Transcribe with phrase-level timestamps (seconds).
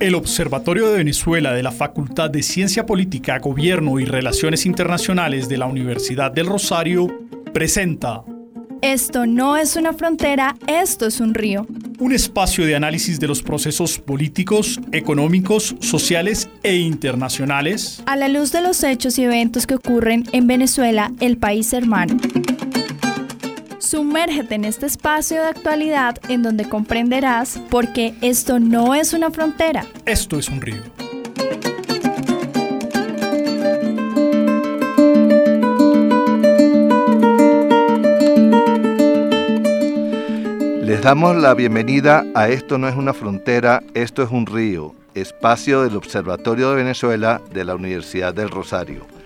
[0.00, 5.58] El Observatorio de Venezuela de la Facultad de Ciencia Política, Gobierno y Relaciones Internacionales de
[5.58, 7.06] la Universidad del Rosario
[7.52, 8.22] presenta
[8.82, 11.66] Esto no es una frontera, esto es un río.
[11.98, 18.02] Un espacio de análisis de los procesos políticos, económicos, sociales e internacionales.
[18.06, 22.16] A la luz de los hechos y eventos que ocurren en Venezuela, el país hermano.
[23.90, 29.32] Sumérgete en este espacio de actualidad en donde comprenderás por qué esto no es una
[29.32, 29.84] frontera.
[30.06, 30.80] Esto es un río.
[40.84, 45.82] Les damos la bienvenida a Esto no es una frontera, esto es un río, espacio
[45.82, 49.19] del Observatorio de Venezuela de la Universidad del Rosario.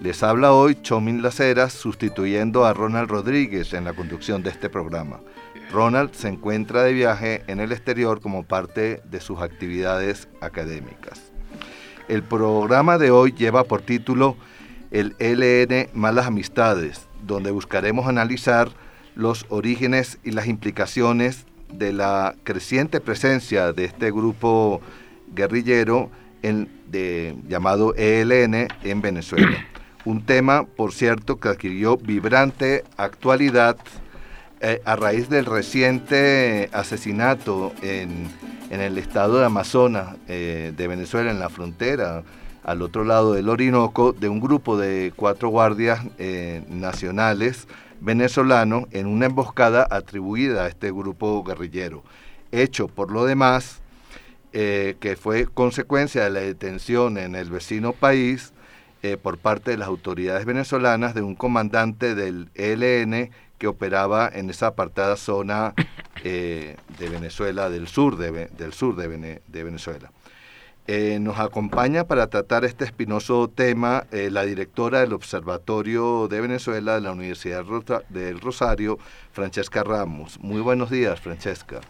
[0.00, 5.20] Les habla hoy Chomin Laceras sustituyendo a Ronald Rodríguez en la conducción de este programa.
[5.72, 11.32] Ronald se encuentra de viaje en el exterior como parte de sus actividades académicas.
[12.08, 14.36] El programa de hoy lleva por título
[14.90, 18.68] El LN Malas Amistades, donde buscaremos analizar
[19.14, 24.82] los orígenes y las implicaciones de la creciente presencia de este grupo
[25.34, 26.10] guerrillero
[27.48, 29.66] llamado ELN en Venezuela.
[30.06, 33.76] Un tema, por cierto, que adquirió vibrante actualidad
[34.60, 38.28] eh, a raíz del reciente asesinato en,
[38.70, 42.22] en el estado de Amazonas eh, de Venezuela, en la frontera,
[42.62, 47.66] al otro lado del Orinoco, de un grupo de cuatro guardias eh, nacionales
[48.00, 52.04] venezolanos en una emboscada atribuida a este grupo guerrillero.
[52.52, 53.80] Hecho, por lo demás,
[54.52, 58.54] que fue consecuencia de la detención en el vecino país
[59.06, 64.50] eh, por parte de las autoridades venezolanas de un comandante del ELN que operaba en
[64.50, 65.74] esa apartada zona
[66.24, 70.10] eh, de Venezuela, del sur de, del sur de, Venezuela.
[70.88, 77.02] Eh, nos acompaña para tratar este espinoso tema la directora del Observatorio de Venezuela de
[77.02, 77.64] la Universidad
[78.08, 78.98] del Rosario,
[79.30, 80.40] Francesca Ramos.
[80.40, 81.80] Muy buenos días, Francesca.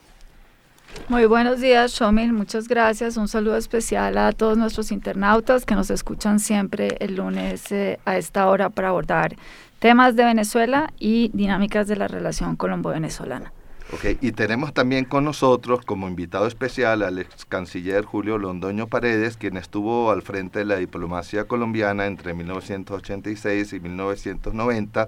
[1.08, 2.32] Muy buenos días, Shomil.
[2.32, 3.16] Muchas gracias.
[3.16, 8.16] Un saludo especial a todos nuestros internautas que nos escuchan siempre el lunes eh, a
[8.16, 9.36] esta hora para abordar
[9.78, 13.52] temas de Venezuela y dinámicas de la relación colombo-venezolana.
[13.92, 19.36] Ok, y tenemos también con nosotros como invitado especial al ex canciller Julio Londoño Paredes,
[19.36, 25.06] quien estuvo al frente de la diplomacia colombiana entre 1986 y 1990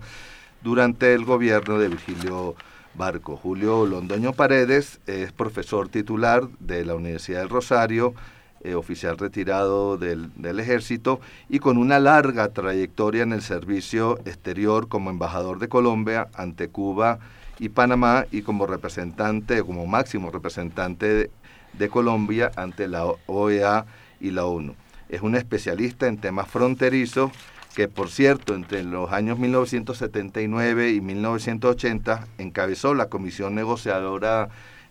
[0.63, 2.55] durante el gobierno de Virgilio
[2.99, 3.37] Barco.
[3.37, 8.13] Julio Londoño Paredes es profesor titular de la Universidad del Rosario,
[8.61, 15.11] eh, oficial retirado del, ejército y con una larga trayectoria en el servicio exterior como
[15.11, 17.21] embajador de Colombia ante Cuba
[17.61, 21.31] y Panamá y como representante, como máximo representante
[21.73, 23.87] de Colombia ante la OEA
[24.21, 24.75] y la ONU.
[25.09, 27.31] Es un especialista en temas fronterizos
[27.79, 34.49] que por cierto entre los años 1979 y 1980 encabezó la comisión negociadora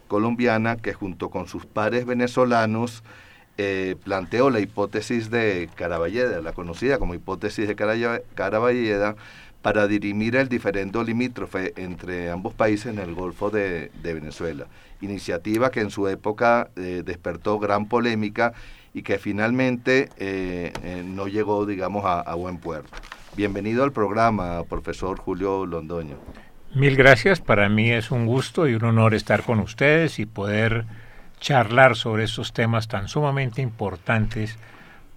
[0.08, 3.04] colombiana que junto con sus pares venezolanos
[3.58, 9.16] eh, planteó la hipótesis de Caraballeda, la conocida como hipótesis de Caraballeda,
[9.68, 14.66] para dirimir el diferendo limítrofe entre ambos países en el Golfo de, Venezuela.
[15.02, 18.54] Iniciativa que en su época eh, despertó gran polémica
[18.94, 22.88] y que finalmente eh, eh, no llegó, digamos, a, buen puerto.
[23.36, 26.16] Bienvenido al programa, profesor Julio Londoño.
[26.74, 30.86] Mil gracias, para mí es un gusto y un honor estar con ustedes y poder
[31.42, 34.58] charlar sobre estos temas tan sumamente importantes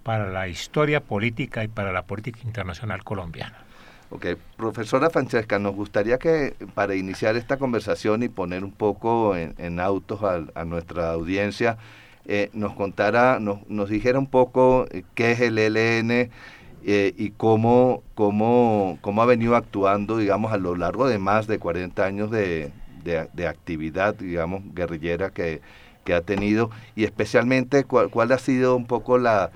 [0.03, 3.70] para la historia política y para la política internacional colombiana.
[4.13, 4.27] Ok,
[4.57, 10.21] profesora Francesca, nos gustaría que para iniciar esta conversación y poner un poco en, autos
[10.23, 11.79] a nuestra audiencia,
[12.27, 17.31] eh, nos contara, nos, nos, dijera un poco eh, qué es el ELN eh, y
[17.31, 22.31] cómo, cómo, cómo ha venido actuando, digamos, a lo largo de más de 40 años
[22.31, 22.73] de,
[23.05, 25.61] de, actividad, digamos, guerrillera que,
[26.05, 29.51] que, ha tenido y especialmente cuál, cuál ha sido un poco la,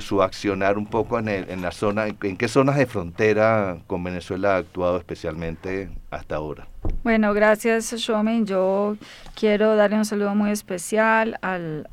[0.00, 4.02] su accionar un poco en, el, en la zona, en qué zonas de frontera con
[4.02, 6.68] Venezuela ha actuado especialmente hasta ahora.
[7.04, 8.46] Bueno, gracias, Shomen.
[8.46, 8.96] Yo
[9.34, 11.86] quiero darle un saludo muy especial al,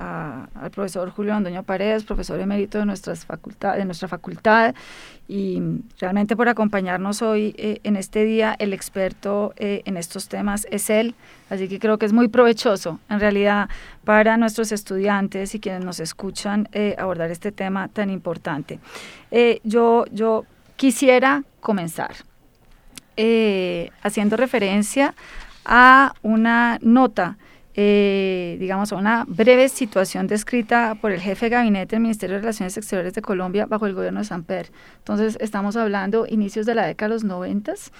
[0.73, 4.73] profesor Julio Andoño Paredes, profesor emérito de, nuestras facultad, de nuestra facultad,
[5.27, 5.61] y
[5.99, 8.55] realmente por acompañarnos hoy eh, en este día.
[8.57, 11.15] El experto eh, en estos temas es él,
[11.49, 13.67] así que creo que es muy provechoso, en realidad,
[14.05, 18.79] para nuestros estudiantes y quienes nos escuchan eh, abordar este tema tan importante.
[19.65, 20.45] yo, yo
[20.77, 22.30] quisiera comenzar
[23.23, 25.13] eh, haciendo referencia
[25.63, 27.37] a una nota,
[27.75, 32.41] eh, digamos, a una breve situación descrita por el jefe de gabinete del Ministerio de
[32.41, 34.71] Relaciones Exteriores de Colombia bajo el gobierno de Samper.
[34.97, 37.91] Entonces, estamos hablando inicios de la década de los noventas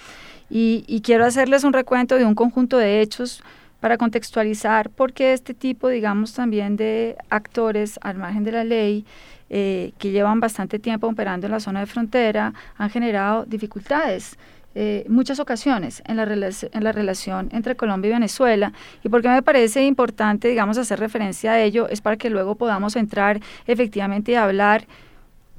[0.50, 3.44] y, y quiero hacerles un recuento de un conjunto de hechos
[3.78, 9.06] para contextualizar por qué este tipo, digamos, también de actores al margen de la ley
[9.50, 14.38] eh, que llevan bastante tiempo operando en la zona de frontera han generado dificultades
[14.74, 18.72] eh, muchas ocasiones en la, en la relación entre Colombia y Venezuela.
[19.02, 22.96] Y porque me parece importante, digamos, hacer referencia a ello, es para que luego podamos
[22.96, 24.86] entrar efectivamente a hablar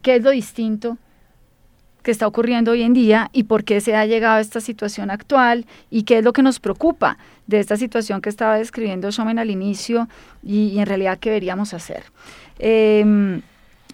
[0.02, 0.98] qué es lo distinto
[2.04, 5.10] que está ocurriendo hoy en día y por qué se ha llegado a esta situación
[5.10, 7.18] actual y qué es lo que nos preocupa
[7.48, 10.10] de esta situación que estaba describiendo Shomen al inicio
[10.44, 12.04] y, en realidad qué deberíamos hacer.
[12.60, 13.42] Em,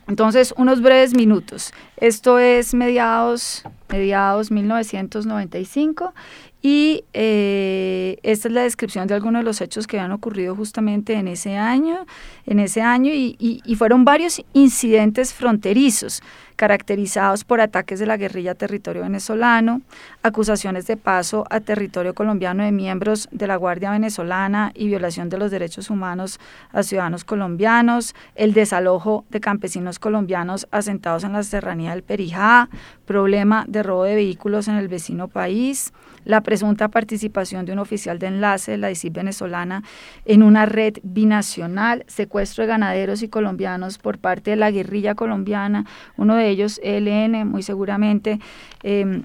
[0.10, 1.72] entonces, unos breves minutos.
[1.98, 6.16] Esto es mediados, mediados 1995
[6.64, 11.14] y eh, esta es la descripción de algunos de los hechos que han ocurrido justamente
[11.14, 12.08] en ese año,
[12.50, 16.22] en ese año y, fueron varios incidentes fronterizos
[16.56, 19.82] caracterizados por ataques de la guerrilla a territorio venezolano,
[20.24, 25.38] acusaciones de paso a territorio colombiano de miembros de la Guardia Venezolana y violación de
[25.38, 26.38] los derechos humanos
[26.74, 32.68] a ciudadanos colombianos, el desalojo de campesinos colombianos asentados en la serranía del Perijá,
[33.06, 35.94] problema de robo de vehículos en el vecino país,
[36.26, 39.84] la presunta participación de un oficial de enlace de la DICIP venezolana
[40.26, 45.86] en una red binacional, secuestro de ganaderos y colombianos por parte de la guerrilla colombiana,
[46.18, 48.40] uno de ellos ELN, muy seguramente.
[48.84, 49.24] Em,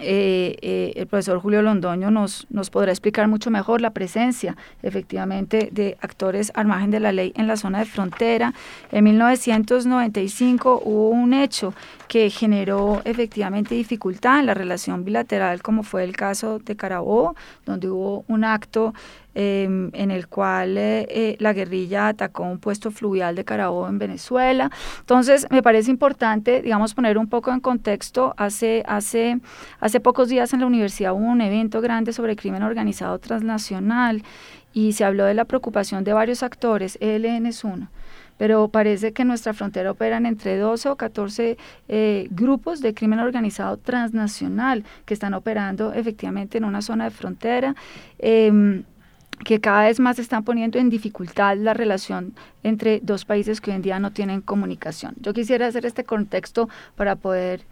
[0.00, 5.68] eh, eh, el profesor Julio Londoño nos, nos podrá explicar mucho mejor la presencia efectivamente
[5.70, 8.54] de actores al margen de la ley en la zona de frontera.
[8.90, 11.74] En 1995 hubo un hecho
[12.08, 17.90] que generó efectivamente dificultad en la relación bilateral, como fue el caso de Carabobo, donde
[17.90, 18.94] hubo un acto
[19.34, 23.98] Em, en el cual eh, eh, la guerrilla atacó un puesto fluvial de Carabobo en
[23.98, 24.70] Venezuela.
[25.00, 28.34] Entonces, me parece importante, digamos, poner un poco en contexto.
[28.36, 29.40] Hace, hace,
[29.80, 34.22] hace pocos días en la universidad hubo un evento grande sobre crimen organizado transnacional
[34.74, 37.88] y se habló de la preocupación de varios actores, ELN es uno
[38.38, 41.56] pero parece que en nuestra frontera operan entre 12 o 14
[41.86, 47.76] eh, grupos de crimen organizado transnacional que están operando efectivamente en una zona de frontera.
[48.18, 48.82] Eh,
[49.44, 53.76] que cada vez más están poniendo en dificultad la relación entre dos países que hoy
[53.76, 55.14] en día no tienen comunicación.
[55.20, 57.62] Yo quisiera hacer este contexto para poder,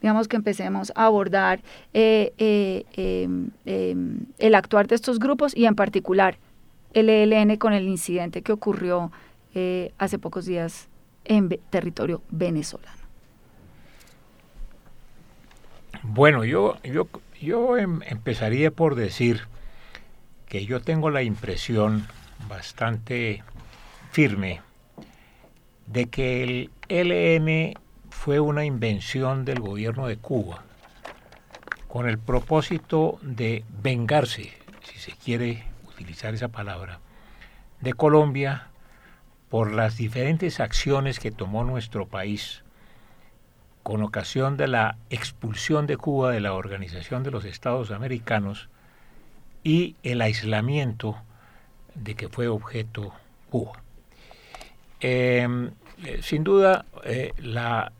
[0.00, 1.60] digamos que empecemos a abordar
[1.92, 6.38] eh, eh, em, em, el actuar de estos grupos y en particular
[6.94, 9.10] el ELN con el incidente que ocurrió
[9.54, 10.88] eh, hace pocos días
[11.24, 13.02] en territorio venezolano.
[16.02, 17.08] Bueno, yo, yo,
[17.40, 19.42] yo em, empezaría por decir
[20.52, 22.06] que yo tengo la impresión
[22.46, 23.42] bastante
[24.10, 24.60] firme
[25.86, 30.62] de que el LN fue una invención del gobierno de Cuba
[31.88, 37.00] con el propósito de vengarse, si se quiere utilizar esa palabra,
[37.80, 38.68] de Colombia
[39.48, 42.62] por las diferentes acciones que tomó nuestro país
[43.82, 48.68] con ocasión de la expulsión de Cuba de la Organización de los Estados Americanos
[49.64, 51.16] y el aislamiento
[51.94, 53.12] de que fue objeto
[53.50, 53.82] Cuba.
[55.00, 55.72] Em,
[56.04, 57.92] eh, sin duda, eh, la,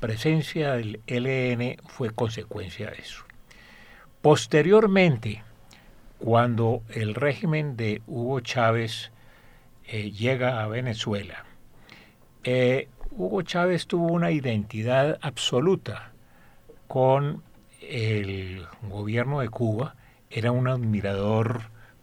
[0.00, 3.24] presencia del LN fue consecuencia de eso.
[4.22, 5.42] Posteriormente,
[6.18, 9.10] cuando el régimen de Hugo Chávez
[9.86, 11.44] eh, llega a Venezuela,
[13.10, 16.12] Hugo Chávez tuvo una identidad absoluta
[16.86, 17.42] con
[17.82, 19.96] el gobierno de Cuba
[20.30, 21.62] era un admirador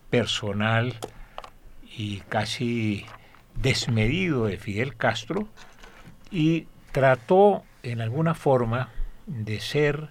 [0.10, 0.96] personal
[1.98, 3.06] y casi
[3.56, 5.48] desmedido de Fidel Castro
[6.32, 8.90] y trató en alguna forma
[9.28, 10.10] de ser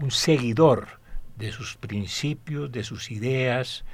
[0.00, 1.00] un seguidor
[1.36, 3.84] de sus principios, de sus ideas,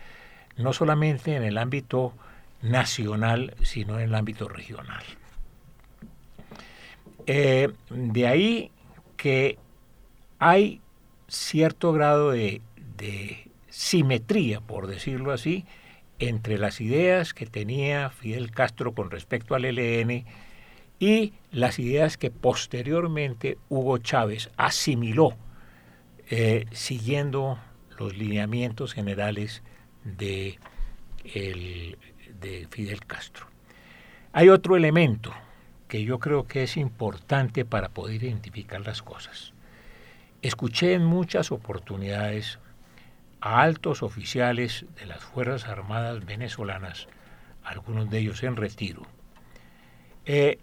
[0.56, 2.12] no solamente en el ámbito
[2.60, 5.02] nacional, sino en el ámbito regional.
[7.26, 8.70] Eh, de ahí
[9.16, 9.58] que
[10.38, 10.80] hay
[11.28, 12.60] cierto grado de
[12.96, 15.64] de simetría, por decirlo así,
[16.18, 20.26] entre las ideas que tenía Fidel Castro con respecto al ELN
[20.98, 25.36] y las ideas que posteriormente Hugo Chávez asimiló
[26.28, 27.58] eh, siguiendo
[27.98, 29.62] los lineamientos generales
[30.04, 30.58] de,
[31.24, 33.46] de Fidel Castro.
[34.34, 35.32] Hay otro elemento
[35.88, 39.54] que yo creo que es importante para poder identificar las cosas.
[40.42, 42.58] Escuché en muchas oportunidades
[43.42, 47.08] a altos oficiales de las Fuerzas Armadas venezolanas,
[47.64, 49.02] algunos de ellos en retiro,
[50.24, 50.58] eh,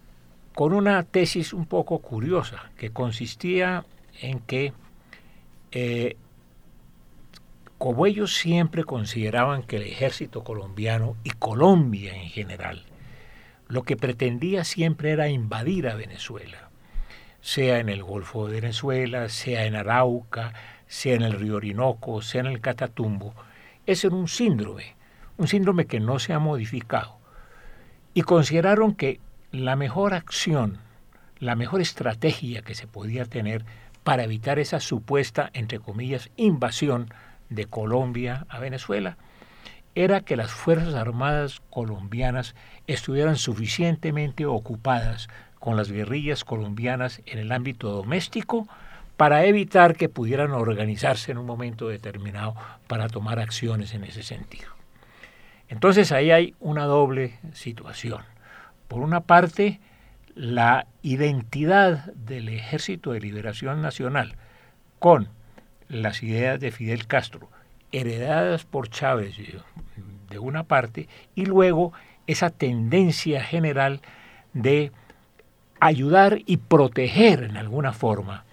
[0.55, 3.85] con una tesis un poco curiosa que consistía
[4.21, 4.71] en que,
[5.71, 6.15] eh,
[7.77, 12.85] como ellos siempre consideraban que el ejército colombiano y Colombia en general,
[13.67, 16.69] lo que pretendía siempre era invadir a Venezuela,
[17.41, 20.53] sea en el Golfo de Venezuela, sea en Arauca,
[20.89, 23.33] sea en el río Orinoco, sea en el Catatumbo,
[23.85, 24.95] es un síndrome,
[25.37, 27.17] un síndrome que no se ha modificado.
[28.13, 30.79] Y consideraron que la mejor acción,
[31.37, 33.63] la mejor estrategia que se podía tener
[34.03, 37.13] para evitar esa supuesta, entre comillas, invasión
[37.49, 39.17] de Colombia a Venezuela,
[39.93, 42.55] era que las Fuerzas Armadas colombianas
[42.87, 45.29] estuvieran suficientemente ocupadas
[45.59, 48.67] con las guerrillas colombianas en el ámbito doméstico
[49.19, 52.55] para evitar que pudieran organizarse en un momento determinado
[52.87, 54.69] para tomar acciones en ese sentido.
[55.67, 58.23] Entonces ahí hay una doble situación.
[58.87, 59.81] Por una parte,
[60.35, 64.37] la identidad del Ejército de Liberación Nacional
[64.99, 65.27] con
[65.89, 67.49] las ideas de Fidel Castro,
[67.91, 69.35] heredadas por Chávez
[70.29, 71.91] de una parte, y luego
[72.25, 73.99] esa tendencia general
[74.53, 74.93] de
[75.81, 78.45] ayudar y proteger en alguna forma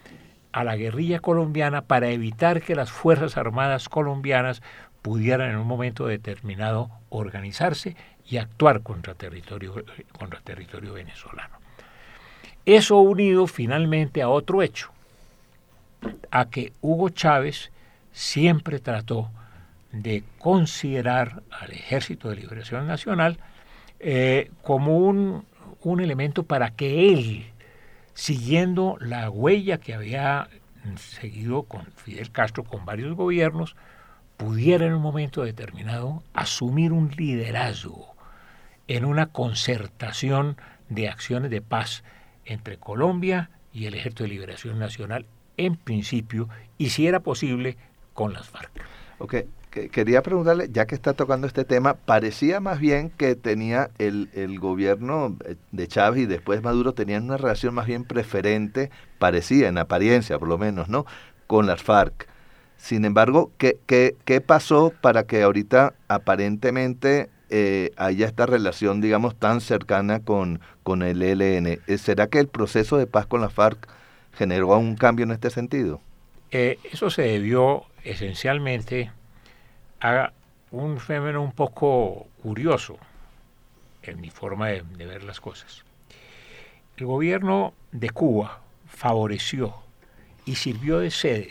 [0.56, 4.62] a la guerrilla colombiana para evitar que las Fuerzas Armadas colombianas
[5.02, 7.94] pudieran en un momento determinado organizarse
[8.24, 9.84] y actuar contra territorio,
[10.18, 11.58] contra territorio venezolano.
[12.64, 14.92] Eso unido finalmente a otro hecho,
[16.30, 17.70] a que Hugo Chávez
[18.12, 19.28] siempre trató
[19.92, 23.38] de considerar al Ejército de Liberación Nacional
[24.00, 25.44] eh, como un,
[25.82, 27.52] un elemento para que él
[28.16, 30.48] siguiendo la huella que había
[30.96, 33.76] seguido con Fidel Castro, con varios gobiernos,
[34.38, 38.16] pudiera en un momento determinado asumir un liderazgo
[38.88, 40.56] en una concertación
[40.88, 42.04] de acciones de paz
[42.46, 45.26] entre Colombia y el Ejército de Liberación Nacional,
[45.58, 47.76] en principio, y si era posible,
[48.14, 48.70] con las FARC.
[49.90, 54.58] Quería preguntarle, ya que está tocando este tema, parecía más bien que tenía el, el,
[54.58, 55.36] gobierno
[55.72, 60.48] de Chávez y después Maduro tenían una relación más bien preferente, parecía en apariencia por
[60.48, 61.04] lo menos, ¿no?
[61.46, 62.26] Con las FARC.
[62.76, 69.36] Sin embargo, ¿qué, qué, qué pasó para que ahorita aparentemente eh, haya esta relación, digamos,
[69.36, 71.80] tan cercana con, con el ELN?
[71.98, 73.88] ¿Será que el proceso de paz con las FARC
[74.32, 76.00] generó un cambio en este sentido?
[76.50, 79.10] Eh, eso se debió esencialmente
[80.00, 80.32] haga
[80.70, 82.98] un fenómeno un poco curioso
[84.02, 85.84] en mi forma de, ver las cosas.
[86.96, 89.74] El gobierno de Cuba favoreció
[90.44, 91.50] y sirvió de sede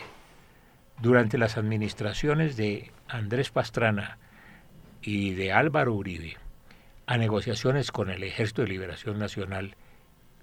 [1.01, 4.17] durante las administraciones de Andrés Pastrana
[5.01, 6.37] y de Álvaro Uribe
[7.07, 9.75] a negociaciones con el Ejército de Liberación Nacional.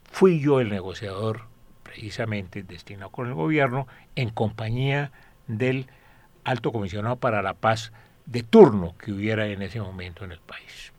[0.04, 1.46] Fui yo el negociador
[1.82, 5.10] precisamente destinado con el gobierno en compañía
[5.48, 5.86] del
[6.44, 7.92] alto comisionado para la paz
[8.26, 10.92] de turno que hubiera en ese momento en el país.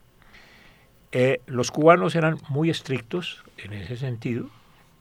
[1.12, 4.50] Eh, los cubanos eran muy estrictos en ese sentido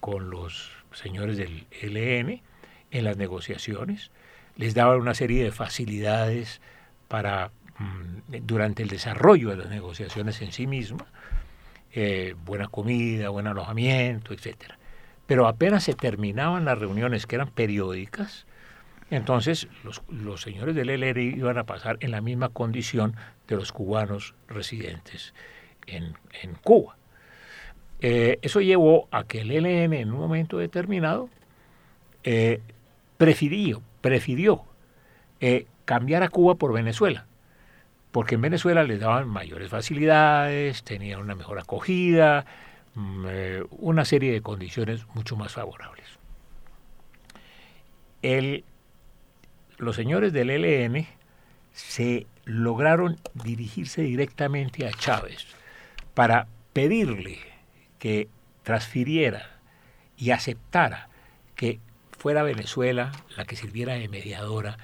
[0.00, 2.42] con los señores del ELN
[2.90, 4.10] en las negociaciones,
[4.56, 6.60] les daban una serie de facilidades
[7.08, 11.08] para mm, durante el desarrollo de las negociaciones en sí mismas,
[11.94, 14.74] eh, buena comida, buen alojamiento, etc.
[15.26, 18.46] Pero apenas se terminaban las reuniones que eran periódicas,
[19.12, 19.68] entonces,
[20.08, 23.14] los, señores del ELN iban a pasar en la misma condición
[23.46, 25.34] de los cubanos residentes
[25.86, 26.14] en,
[26.62, 26.96] Cuba.
[28.00, 31.28] Eh, eso llevó a que el ELN en un momento determinado
[32.24, 32.62] eh,
[33.18, 34.62] prefirió, prefirió
[35.40, 37.26] eh, cambiar a Cuba por Venezuela,
[38.12, 42.46] porque en Venezuela les daban mayores facilidades, tenían una mejor acogida,
[42.94, 43.26] mm,
[43.72, 46.06] una serie de condiciones mucho más favorables.
[48.22, 48.64] El
[49.82, 51.06] los señores del ELN
[51.72, 55.44] se lograron dirigirse directamente a Chávez
[56.14, 57.38] para pedirle
[57.98, 58.28] que
[58.62, 59.58] transfiriera
[60.16, 61.08] y aceptara
[61.56, 61.80] que
[62.16, 64.76] fuera Venezuela la que sirviera de mediadora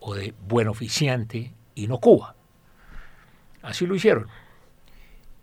[0.00, 2.34] o de buen oficiante y no Cuba.
[3.60, 4.28] Así lo hicieron.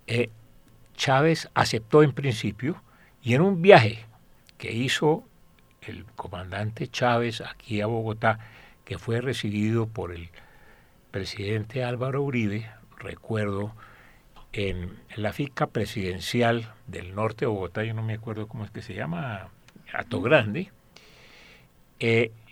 [0.07, 0.31] Eh,
[0.95, 2.81] Chávez aceptó en principio
[3.21, 4.05] y en un viaje
[4.57, 5.23] que hizo
[5.81, 8.39] el comandante Chávez aquí a Bogotá,
[8.85, 10.29] que fue recibido por el
[11.11, 13.73] presidente Álvaro Uribe, recuerdo,
[14.51, 18.81] en, la finca presidencial del norte de Bogotá, yo no me acuerdo cómo es que
[18.81, 19.49] se llama,
[19.93, 20.71] Ato Grande,
[21.99, 22.31] eh,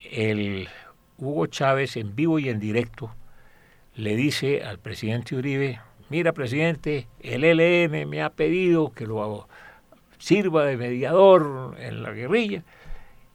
[0.00, 0.68] El
[1.18, 3.14] Hugo Chávez en vivo y en directo
[3.94, 9.48] le dice al presidente Uribe, mira presidente, el ELN me ha pedido que lo
[10.18, 12.62] sirva de mediador en la guerrilla.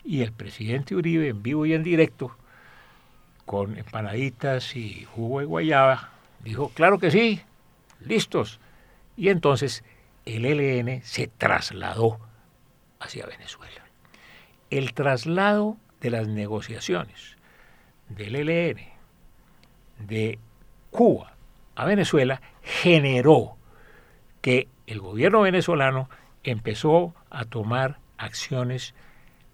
[0.03, 2.35] Y el presidente Uribe en vivo y en directo,
[3.45, 6.09] con empanaditas y jugo de guayaba,
[6.43, 7.41] dijo, claro que sí,
[8.01, 8.59] listos.
[9.17, 9.83] Y entonces
[10.25, 12.19] el ELN se trasladó
[12.99, 13.83] hacia Venezuela.
[14.69, 17.35] El traslado de las negociaciones
[18.09, 18.77] del ELN
[19.97, 20.37] de
[20.91, 21.35] Cuba
[21.73, 23.57] a Venezuela generó
[24.41, 26.07] que el gobierno venezolano
[26.43, 28.93] empezó a tomar acciones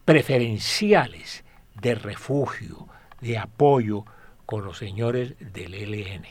[0.04, 1.46] preferenciales
[1.80, 2.90] de refugio,
[3.22, 4.04] de apoyo
[4.46, 6.26] con los señores del ELN.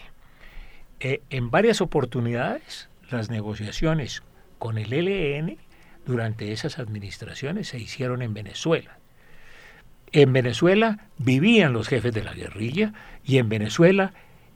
[1.01, 4.23] Eh, en varias oportunidades, las negociaciones
[4.59, 5.57] con el ELN
[6.05, 9.00] durante esas administraciones se hicieron en Venezuela.
[10.13, 12.93] En Venezuela vivían los jefes de la guerrilla
[13.25, 14.13] y en Venezuela,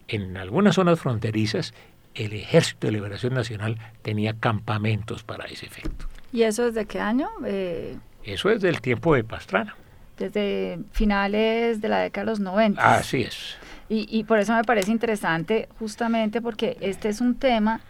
[0.08, 1.75] en algunas zonas fronterizas,
[2.14, 6.06] el Ejército de Liberación Nacional tenía campamentos para ese efecto.
[6.32, 7.28] ¿Y eso desde qué año?
[7.45, 9.76] Eh, eso es del tiempo de Pastrana.
[10.19, 12.97] Desde finales de la década de los 90.
[12.97, 13.56] Así es.
[13.88, 17.80] Y, y por eso me parece interesante, justamente porque este es un tema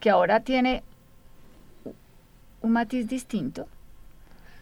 [0.00, 0.82] que ahora tiene
[2.60, 3.66] un matiz distinto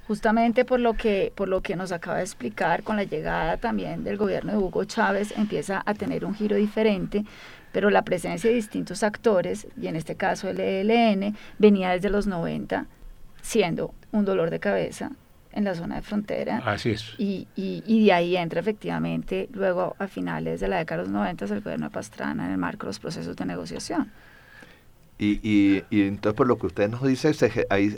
[0.07, 4.05] justamente por lo que por lo que nos acaba de explicar con la llegada también
[4.05, 7.25] del gobierno de Hugo Chávez empieza a tener un giro diferente
[7.73, 12.27] pero la presencia de distintos actores y en este caso el ELN venía desde los
[12.27, 12.87] 90
[13.41, 15.11] siendo un dolor de cabeza
[15.53, 16.63] en la zona de frontera.
[16.65, 17.15] Así es.
[17.19, 21.13] Y, y, y, de ahí entra efectivamente, luego a finales de la década de los
[21.13, 24.11] 90, el gobierno de Pastrana en el marco de los procesos de negociación.
[25.23, 27.31] Y, y, y, entonces por lo que usted nos dice,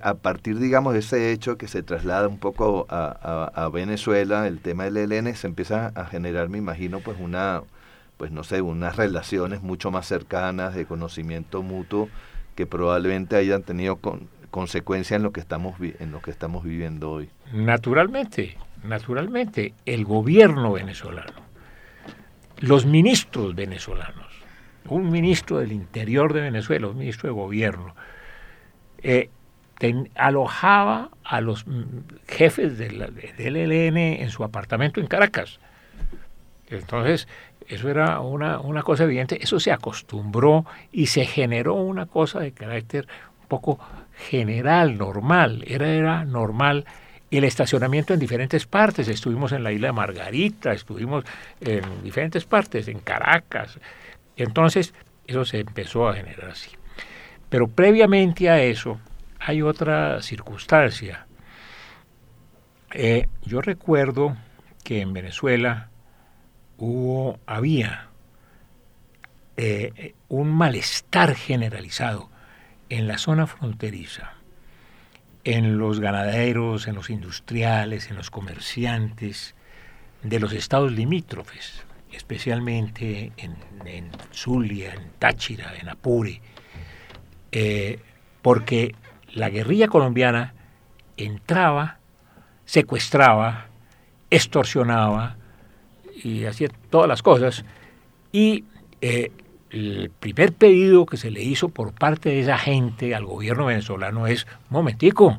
[0.02, 4.60] a partir, digamos, de ese hecho que se traslada un poco a, a, Venezuela, el
[4.60, 7.62] tema del ELN, se empieza a generar, me imagino, pues una,
[8.18, 12.10] pues no sé, unas relaciones mucho más cercanas de conocimiento mutuo
[12.56, 17.10] que probablemente hayan tenido con, consecuencia en lo que estamos en lo que estamos viviendo
[17.10, 17.30] hoy.
[17.54, 21.40] Naturalmente, naturalmente, el gobierno venezolano,
[22.58, 24.33] los ministros venezolanos,
[24.88, 27.94] un ministro del Interior de Venezuela, un ministro de Gobierno,
[29.02, 29.30] eh,
[30.14, 31.82] alojaba a los mm,
[32.28, 33.02] jefes del,
[33.38, 35.58] ELN en su apartamento en Caracas.
[36.68, 37.28] Entonces,
[37.68, 42.52] eso era una, una cosa evidente, eso se acostumbró y se generó una cosa de
[42.52, 43.06] carácter
[43.42, 43.78] un poco
[44.16, 46.84] general, normal, era, era normal
[47.30, 49.08] el estacionamiento en diferentes partes.
[49.08, 51.24] Estuvimos en la isla de Margarita, estuvimos
[51.60, 53.78] en diferentes partes, en Caracas,
[54.36, 54.94] entonces,
[55.26, 56.70] eso se empezó a generar así.
[57.48, 58.98] Pero previamente a eso,
[59.38, 61.26] hay otra circunstancia.
[62.92, 64.36] Eh, yo recuerdo
[64.82, 65.88] que en Venezuela
[66.78, 68.08] hubo, había
[69.56, 72.30] eh, un malestar generalizado
[72.88, 74.34] en la zona fronteriza,
[75.44, 79.54] en los ganaderos, en los industriales, en los comerciantes
[80.22, 81.83] de los estados limítrofes
[82.24, 86.40] especialmente en, Zulia, en Táchira, en Apure,
[87.52, 87.98] eh,
[88.40, 88.94] porque
[89.34, 90.54] la guerrilla colombiana
[91.18, 91.98] entraba,
[92.64, 93.66] secuestraba,
[94.30, 95.36] extorsionaba
[96.22, 97.62] y hacía todas las cosas.
[98.32, 98.64] Y
[99.02, 99.30] eh,
[99.68, 104.26] el primer pedido que se le hizo por parte de esa gente al gobierno venezolano
[104.26, 105.38] es, momentico,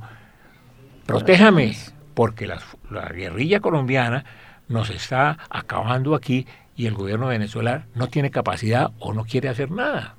[1.07, 1.75] protéjame,
[2.13, 4.23] porque la, la guerrilla colombiana
[4.67, 6.45] nos está acabando aquí
[6.75, 10.15] y el gobierno Venezuela no tiene capacidad o no quiere hacer nada.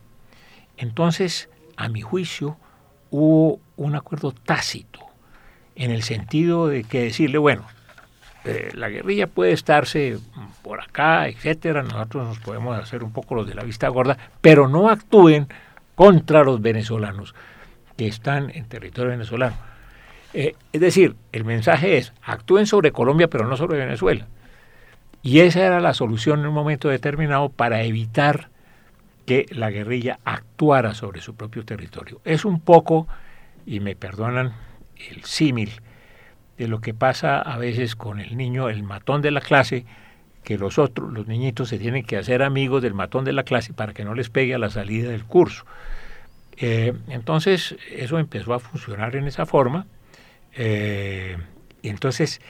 [0.77, 2.57] Entonces, a mi juicio,
[3.11, 5.01] hubo un acuerdo tácito
[5.75, 7.65] en el sentido de que decirle, bueno,
[8.45, 10.19] eh, la guerrilla puede estarse
[10.63, 14.69] por acá, etcétera, nosotros nos podemos hacer un poco los de la vista gorda, pero
[14.69, 15.49] no actúen
[15.95, 17.35] contra los venezolanos
[17.97, 19.57] que están en territorio venezolano.
[20.33, 24.27] Eh, es decir, el mensaje es, actúen sobre Colombia, pero no sobre Venezuela.
[25.27, 28.49] Y esa era la solución en un momento determinado para evitar
[29.27, 32.21] que la guerrilla actuara sobre su propio territorio.
[32.25, 33.09] Es un poco,
[33.67, 34.53] y me perdonan
[35.11, 35.83] el símil,
[36.57, 39.85] de lo que pasa a veces con el niño, el matón de la clase,
[40.45, 43.73] que los otros, los niñitos, se tienen que hacer amigos del matón de la clase
[43.73, 45.65] para que no les pegue a la salida del curso.
[46.57, 49.87] Eh, entonces, eso empezó a funcionar en esa forma.
[50.55, 51.37] Eh,
[51.83, 52.41] entonces,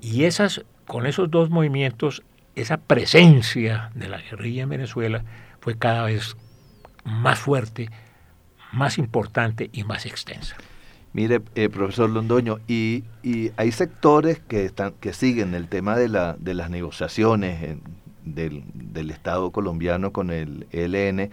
[0.00, 2.22] y esas, con esos dos movimientos,
[2.54, 5.24] esa presencia de la guerrilla en Venezuela
[5.60, 6.36] fue cada vez
[7.04, 7.88] más fuerte,
[8.72, 10.56] más importante y más extensa.
[11.12, 13.04] Mire, eh, profesor Londoño, y,
[13.56, 17.76] hay sectores que están que siguen el tema de, la, de las negociaciones
[18.24, 21.30] del, del, Estado colombiano con el ELN,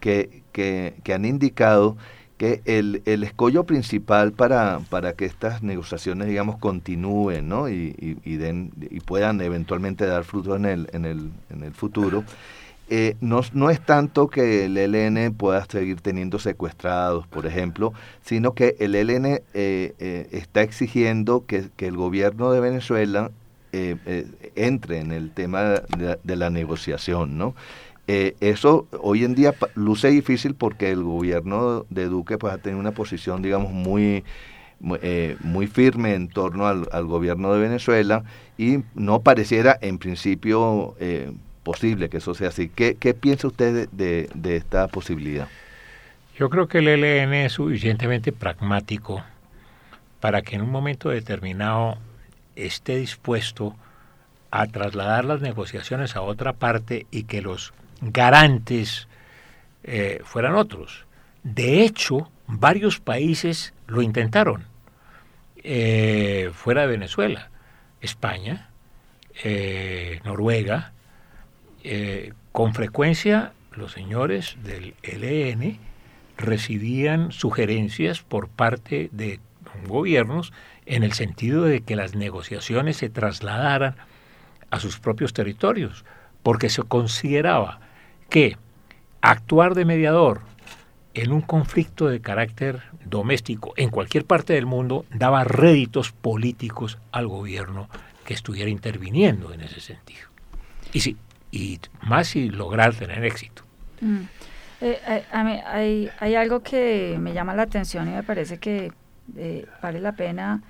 [0.00, 1.98] que, que, han indicado
[2.40, 7.68] que el, el, escollo principal para, para que estas negociaciones, digamos, continúen ¿no?
[7.68, 12.24] y, y, den, y puedan eventualmente dar fruto en el, en el, en el futuro,
[12.88, 17.92] eh, no, no, es tanto que el ELN pueda seguir teniendo secuestrados, por ejemplo,
[18.24, 23.30] sino que el ELN eh, eh, está exigiendo que, el gobierno de Venezuela
[23.72, 25.82] entre en el tema
[26.24, 27.54] de, la negociación, ¿no?
[28.40, 32.92] Eso hoy en día luce difícil porque el gobierno de Duque pues, ha tenido una
[32.92, 34.24] posición, digamos, muy,
[34.80, 38.24] muy firme en torno al, al, gobierno de Venezuela
[38.56, 40.94] y no pareciera en principio
[41.62, 42.68] posible que eso sea así.
[42.68, 45.48] ¿Qué, piensa usted de, esta posibilidad?
[46.36, 49.22] Yo creo que el ELN es suficientemente pragmático
[50.20, 51.98] para que en un momento determinado
[52.56, 53.76] esté dispuesto
[54.50, 59.08] a trasladar las negociaciones a otra parte y que los garantes
[59.82, 61.06] eh, fueran otros.
[61.42, 64.64] De hecho, varios países lo intentaron
[65.62, 67.50] eh, fuera de Venezuela.
[68.00, 68.70] España,
[69.44, 70.92] eh, Noruega,
[72.52, 75.78] con frecuencia los señores del ELN
[76.36, 79.40] recibían sugerencias por parte de
[79.86, 80.52] gobiernos
[80.86, 83.96] en el sentido de que las negociaciones se trasladaran
[84.70, 86.04] a sus propios territorios,
[86.42, 87.80] porque se consideraba
[88.30, 88.56] que
[89.20, 90.40] actuar de mediador
[91.14, 97.26] en un conflicto de carácter doméstico en cualquier parte del mundo daba réditos políticos al
[97.26, 97.88] gobierno
[98.24, 100.28] que estuviera interviniendo en ese sentido.
[100.92, 101.16] Y sí,
[101.50, 103.64] y más si lograr tener éxito.
[104.00, 104.20] Mm.
[104.82, 108.92] Eh, eh, hay, hay, algo que me llama la atención y me parece que
[109.36, 110.62] eh, vale la pena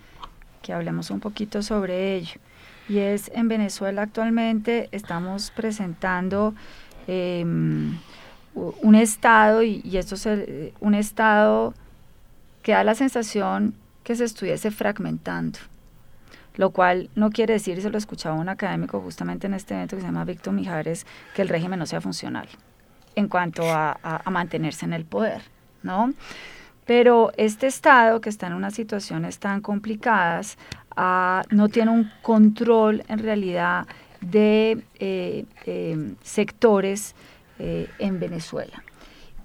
[0.62, 2.40] que hablemos un poquito sobre ello.
[2.88, 6.54] Y es en Venezuela actualmente estamos presentando
[7.10, 7.98] em,
[8.54, 10.28] un estado, y, esto es
[10.80, 11.74] un estado
[12.62, 15.58] que da la sensación que se estuviese fragmentando
[16.56, 19.96] lo cual no quiere decir, y se lo escuchaba un académico justamente en este evento
[19.96, 22.48] que se llama Víctor Mijares, que el régimen no sea funcional
[23.16, 25.42] en cuanto a, mantenerse en el poder,
[25.82, 26.12] ¿no?
[26.86, 30.58] Pero este Estado que está en unas situaciones tan complicadas
[30.96, 33.86] ah, no tiene un control en realidad
[34.20, 37.14] de eh, eh, sectores
[37.58, 38.82] eh, en Venezuela.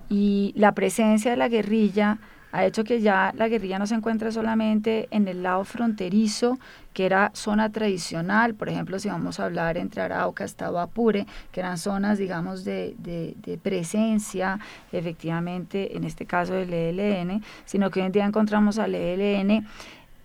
[0.09, 2.19] Y la presencia de la guerrilla
[2.51, 6.57] ha hecho que ya la guerrilla no se encuentre solamente en el lado fronterizo,
[6.93, 11.59] que era zona tradicional, por ejemplo, si vamos a hablar entre Arauca hasta Apure, que
[11.59, 14.59] eran zonas, digamos, de, de, presencia,
[14.93, 19.67] efectivamente, en este caso del ELN, sino que hoy en día encontramos al ELN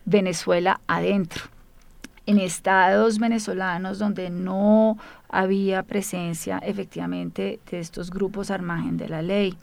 [0.04, 1.42] Venezuela adentro
[2.26, 9.22] en estados venezolanos donde no había presencia efectivamente de estos grupos al margen de la
[9.22, 9.56] ley.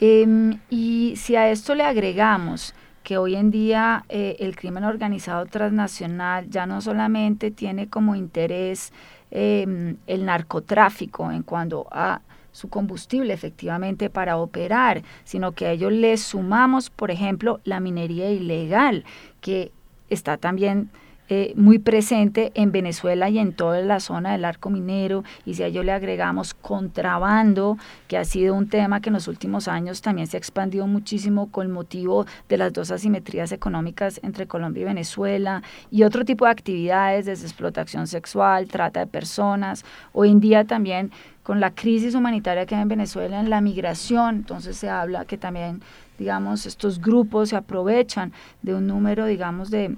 [0.00, 5.46] Em, y si a esto le agregamos que hoy en día eh, el crimen organizado
[5.46, 8.92] transnacional ya no solamente tiene como interés
[9.30, 12.20] em, el narcotráfico en cuanto a
[12.52, 18.30] su combustible efectivamente para operar, sino que a ello le sumamos, por ejemplo, la minería
[18.30, 19.04] ilegal,
[19.40, 19.72] que
[20.10, 20.90] está también
[21.28, 25.62] eh, muy presente en Venezuela y en toda la zona del arco minero, y si
[25.62, 30.02] a ello le agregamos contrabando, que ha sido un tema que en los últimos años
[30.02, 34.84] también se ha expandido muchísimo con motivo de las dos asimetrías económicas entre Colombia y
[34.84, 40.64] Venezuela, y otro tipo de actividades desde explotación sexual, trata de personas, hoy en día
[40.64, 45.24] también con la crisis humanitaria que hay en Venezuela, en la migración, entonces se habla
[45.24, 45.82] que también,
[46.18, 48.32] digamos, estos grupos se aprovechan
[48.62, 49.96] de un número, digamos, de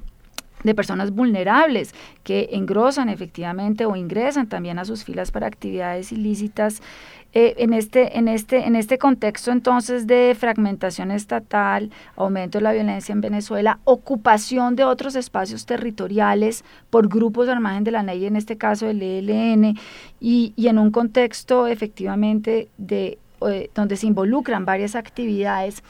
[0.64, 6.82] de personas vulnerables que engrosan efectivamente o ingresan también a sus filas para actividades ilícitas.
[7.36, 12.72] Eh, en, este, en, este, en este contexto entonces de fragmentación estatal, aumento de la
[12.72, 18.24] violencia en Venezuela, ocupación de otros espacios territoriales por grupos al margen de la ley,
[18.26, 19.76] en este caso el ELN,
[20.20, 25.82] y, y en un contexto efectivamente de, eh, donde se involucran varias actividades,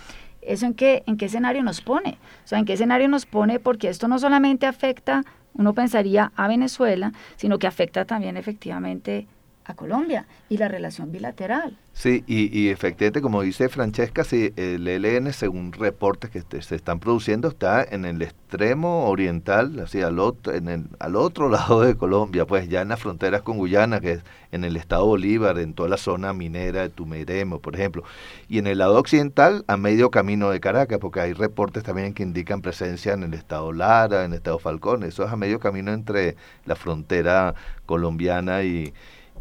[0.46, 2.18] ¿Eso en qué, en qué escenario nos pone?
[2.44, 3.58] O sea, ¿en qué escenario nos pone?
[3.58, 9.26] Porque esto no solamente afecta, uno pensaría, a Venezuela, sino que afecta también efectivamente
[9.64, 11.76] a Colombia y la relación bilateral.
[11.94, 16.98] Sí, y, y, efectivamente, como dice Francesca, sí, el ELN, según reportes que se están
[16.98, 21.96] produciendo, está en el extremo oriental, así al otro, en el, al otro lado de
[21.96, 25.72] Colombia, pues ya en las fronteras con Guyana, que es en el estado Bolívar, en
[25.72, 28.02] toda la zona minera de Tumeremo, por ejemplo,
[28.48, 32.24] y en el lado occidental, a medio camino de Caracas, porque hay reportes también que
[32.24, 35.92] indican presencia en el estado Lara, en el estado Falcón, eso es a medio camino
[35.92, 37.54] entre la frontera
[37.86, 38.92] colombiana y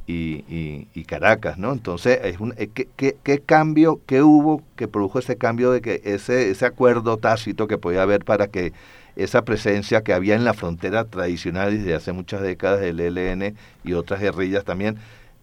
[0.06, 1.72] y, y, Caracas, ¿no?
[1.72, 5.82] Entonces, es un, eh, ¿qué, qué, qué cambio, qué hubo que produjo ese cambio de
[5.82, 8.74] que ese, ese acuerdo tácito que podía haber para que
[9.16, 13.94] esa presencia que había en la frontera tradicional desde hace muchas décadas del ELN y
[13.94, 14.98] otras guerrillas también,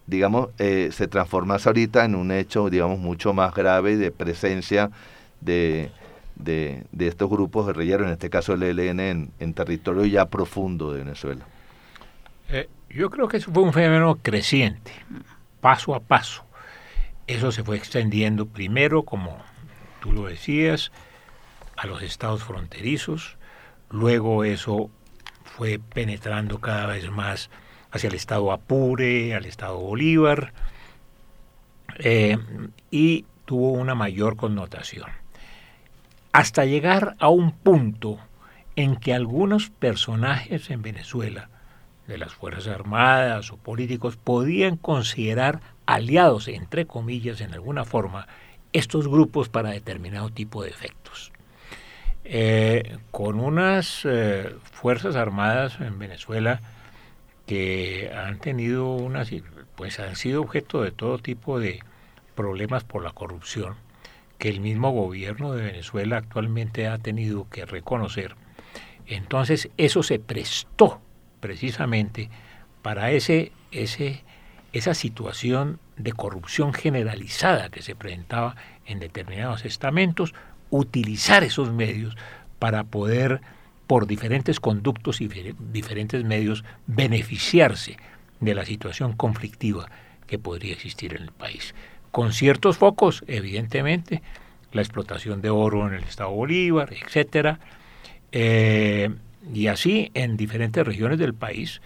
[0.07, 4.91] digamos, eh, se transformase ahorita en un hecho, digamos, mucho más grave de presencia
[5.39, 5.89] de,
[6.35, 10.99] de, de estos grupos guerrilleros, en este caso el ELN, en, territorio ya profundo de
[10.99, 11.45] Venezuela.
[12.49, 14.91] Eh, yo creo que eso fue un fenómeno creciente,
[15.59, 16.43] paso a paso.
[17.27, 19.37] Eso se fue extendiendo primero, como
[20.01, 20.91] tú lo decías,
[21.77, 23.37] a los estados fronterizos,
[23.89, 24.89] luego eso
[25.43, 27.49] fue penetrando cada vez más
[27.91, 30.53] hacia el estado Apure, al estado Bolívar,
[31.99, 32.37] eh,
[32.89, 35.09] y tuvo una mayor connotación.
[36.33, 38.17] Hasta llegar a un punto
[38.75, 41.49] en que algunos personajes en Venezuela
[42.11, 48.27] de las Fuerzas Armadas o políticos podían considerar aliados, entre comillas, en alguna forma,
[48.73, 51.31] estos grupos para determinado tipo de efectos.
[52.23, 56.61] Eh, con unas eh, Fuerzas Armadas en Venezuela
[57.47, 59.31] que han tenido unas,
[59.75, 61.79] pues han sido objeto de todo tipo de
[62.35, 63.75] problemas por la corrupción,
[64.37, 68.35] que el mismo gobierno de Venezuela actualmente ha tenido que reconocer.
[69.07, 71.01] Entonces eso se prestó
[71.41, 72.29] precisamente
[72.81, 74.23] para ese, ese,
[74.71, 80.33] esa situación de corrupción generalizada que se presentaba en determinados estamentos,
[80.69, 82.15] utilizar esos medios
[82.59, 83.41] para poder,
[83.87, 87.97] por diferentes conductos y diferentes medios, beneficiarse
[88.39, 89.89] de la situación conflictiva
[90.27, 91.75] que podría existir en el país.
[92.11, 94.21] Con ciertos focos, evidentemente,
[94.71, 97.59] la explotación de oro en el Estado Bolívar, etcétera,
[98.31, 99.09] eh,
[99.53, 101.81] y así en diferentes regiones del país.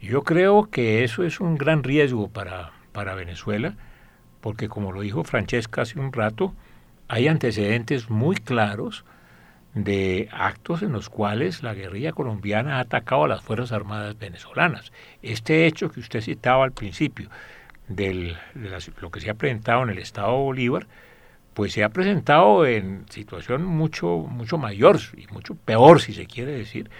[0.00, 3.74] Yo creo que eso es un gran riesgo para, para Venezuela,
[4.40, 6.54] porque como lo dijo Francesca hace un rato,
[7.08, 9.04] hay antecedentes muy claros
[9.74, 14.92] de actos en los cuales la guerrilla colombiana ha atacado a las Fuerzas Armadas venezolanas.
[15.22, 17.28] Este hecho que usted citaba al principio,
[17.88, 20.86] del, de lo que se ha presentado en el Estado Bolívar,
[21.54, 26.52] pues se ha presentado en situación mucho, mucho mayor y mucho peor, si se quiere
[26.52, 26.90] decir,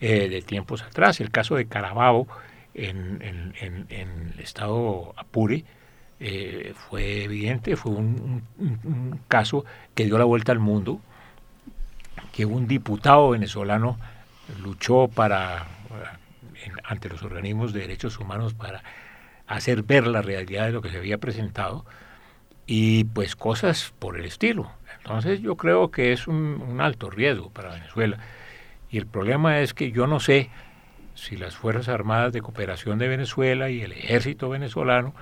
[0.00, 1.20] eh, de tiempos atrás.
[1.20, 2.26] El caso de Carabobo
[2.74, 5.64] en, el estado Apure
[6.20, 8.42] eh, fue evidente, fue un,
[9.28, 9.64] caso
[9.94, 11.00] que dio la vuelta al mundo,
[12.32, 13.98] que un diputado venezolano
[14.62, 15.66] luchó para
[16.84, 18.82] ante los organismos de derechos humanos para
[19.46, 21.84] hacer ver la realidad de lo que se había presentado
[22.66, 24.70] y pues cosas por el estilo.
[24.98, 28.18] Entonces yo creo que es un, alto riesgo para Venezuela.
[28.90, 30.50] Y el problema es que yo no sé
[31.14, 35.14] si las Fuerzas Armadas de Cooperación de Venezuela y el ejército venezolano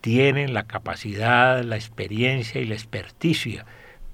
[0.00, 3.64] tienen la capacidad, la experiencia y la experticia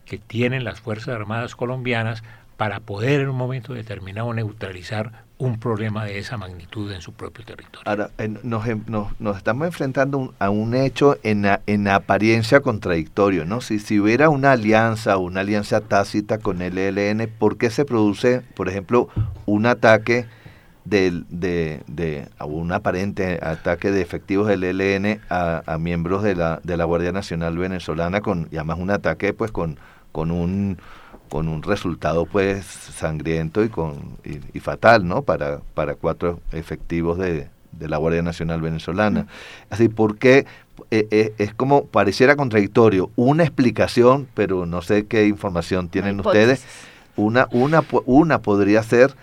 [0.06, 2.22] que tienen las Fuerzas Armadas colombianas
[2.56, 7.44] para poder en un momento determinado neutralizar un problema de esa magnitud en su propio
[7.44, 7.82] territorio.
[7.86, 8.10] Ahora,
[8.44, 8.64] nos,
[9.18, 13.60] nos, estamos enfrentando a un hecho en, en apariencia contradictorio, ¿no?
[13.60, 18.42] Si, si hubiera una alianza una alianza tácita con el ELN, ¿por qué se produce,
[18.54, 19.08] por ejemplo,
[19.46, 20.26] un ataque
[20.84, 26.60] de, de, de un aparente ataque de efectivos del ELN a, a, miembros de la,
[26.62, 29.78] de la Guardia Nacional venezolana, con, y además un ataque pues con,
[30.12, 30.78] con un
[31.34, 37.48] con un resultado pues sangriento y con y, fatal no para para cuatro efectivos de,
[37.72, 39.26] de la Guardia Nacional venezolana.
[39.68, 40.46] Así porque
[40.92, 43.10] eh, eh, es como pareciera contradictorio.
[43.16, 46.64] Una explicación pero no sé qué información tienen ustedes.
[47.16, 49.16] una una una podría ser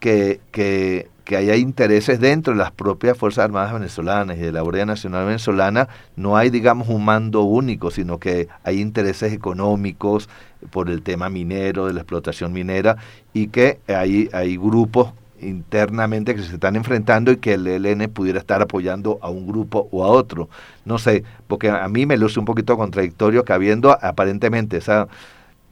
[0.00, 4.62] que, que, que haya intereses dentro de las propias Fuerzas Armadas venezolanas y de la
[4.62, 5.86] Guardia Nacional venezolana,
[6.16, 10.30] no hay, digamos, un mando único, sino que hay intereses económicos
[10.70, 12.96] por el tema minero, de la explotación minera,
[13.34, 15.12] y que hay, hay grupos
[15.42, 19.86] internamente que se están enfrentando y que el ELN pudiera estar apoyando a un grupo
[19.92, 20.48] o a otro.
[20.86, 25.08] No sé, porque a mí me luce un poquito contradictorio que habiendo aparentemente esa,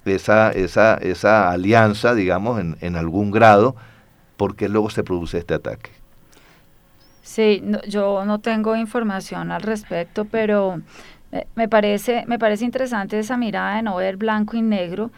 [0.05, 3.75] esa, esa, esa alianza, digamos, en, en algún grado,
[4.37, 5.91] ¿por qué luego se produce este ataque?
[7.23, 10.81] Sí, yo no tengo información al respecto, pero
[11.33, 15.11] eh, me parece, me parece interesante esa mirada de no ver blanco y negro,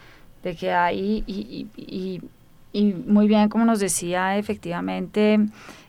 [0.43, 2.21] de que hay, y, y,
[2.73, 5.39] y, muy bien, como nos decía efectivamente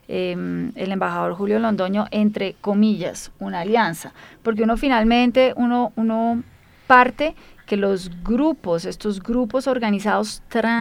[0.08, 4.12] em, el embajador Julio Londoño, entre comillas, una alianza,
[4.42, 6.42] porque uno finalmente, uno, uno
[6.86, 7.34] parte
[7.66, 10.80] que los grupos, estos grupos organizados trans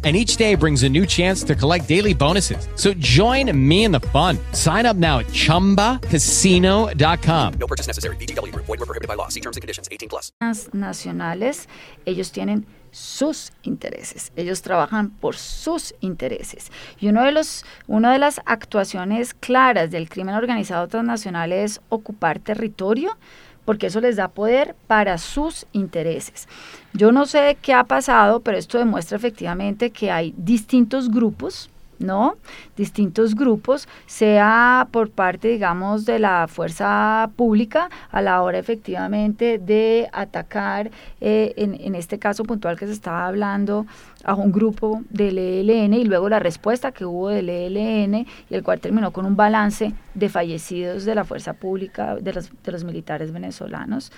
[0.03, 2.67] and each day brings a new chance to collect daily bonuses.
[2.75, 4.39] So join me in the fun.
[4.53, 7.53] Sign up now at ChumbaCasino.com.
[7.59, 8.15] No purchase necessary.
[8.15, 8.51] BGW.
[8.55, 9.27] Void were prohibited by law.
[9.27, 9.87] See terms and conditions.
[9.91, 10.31] 18 plus.
[10.73, 11.67] Nacionales,
[12.07, 14.31] ellos tienen sus intereses.
[14.35, 16.71] Ellos trabajan por sus intereses.
[16.99, 22.39] Y uno de los, una de las actuaciones claras del crimen organizado transnacional es ocupar
[22.39, 23.17] territorio
[23.65, 26.47] porque eso les da poder para sus intereses.
[26.93, 31.70] Yo no sé qué ha pasado, pero esto demuestra efectivamente que hay distintos grupos
[32.01, 32.37] ¿no?
[32.75, 40.09] Distintos grupos, sea por parte, digamos, de la fuerza pública a la hora efectivamente de
[40.13, 43.85] atacar, eh, en, en, este caso puntual que se estaba hablando,
[44.23, 48.63] a un grupo del ELN y luego la respuesta que hubo del ELN y el
[48.63, 52.83] cual terminó con un balance de fallecidos de la fuerza pública, de los, de los
[52.83, 54.11] militares venezolanos.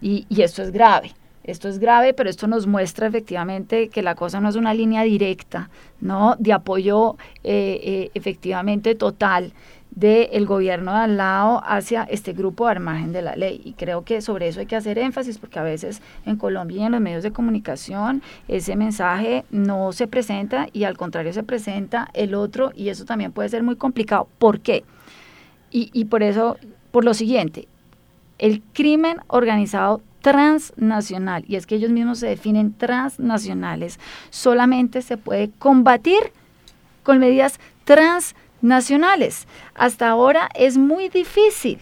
[0.00, 1.14] Y, y esto es grave.
[1.44, 5.02] Esto es grave, pero esto nos muestra efectivamente que la cosa no es una línea
[5.02, 6.36] directa, ¿no?
[6.38, 9.52] De apoyo eh, eh, efectivamente total
[9.94, 13.60] del gobierno de al lado hacia este grupo al margen de la ley.
[13.64, 16.84] Y creo que sobre eso hay que hacer énfasis porque a veces en Colombia y
[16.84, 22.08] en los medios de comunicación ese mensaje no se presenta y al contrario se presenta
[22.14, 24.28] el otro y eso también puede ser muy complicado.
[24.38, 24.84] ¿Por qué?
[25.70, 26.56] Y, y por eso,
[26.90, 27.68] por lo siguiente,
[28.38, 33.98] el crimen organizado transnacional, y es que ellos mismos se definen transnacionales,
[34.30, 36.32] solamente se puede combatir
[37.02, 39.46] con medidas transnacionales.
[39.74, 41.80] Hasta ahora es muy difícil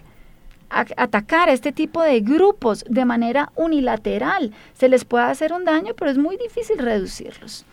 [0.70, 4.52] atacar a este tipo de grupos de manera unilateral.
[4.74, 7.66] Se les puede hacer un daño, pero es muy difícil reducirlos.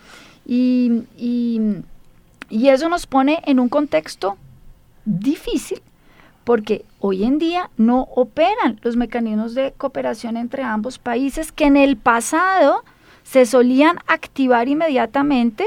[0.45, 4.37] Y, y eso nos pone en un contexto
[5.05, 5.81] difícil
[6.47, 11.75] porque hoy en día no operan los mecanismos de cooperación entre ambos países que en
[11.75, 12.85] el pasado
[13.23, 15.65] se solían activar inmediatamente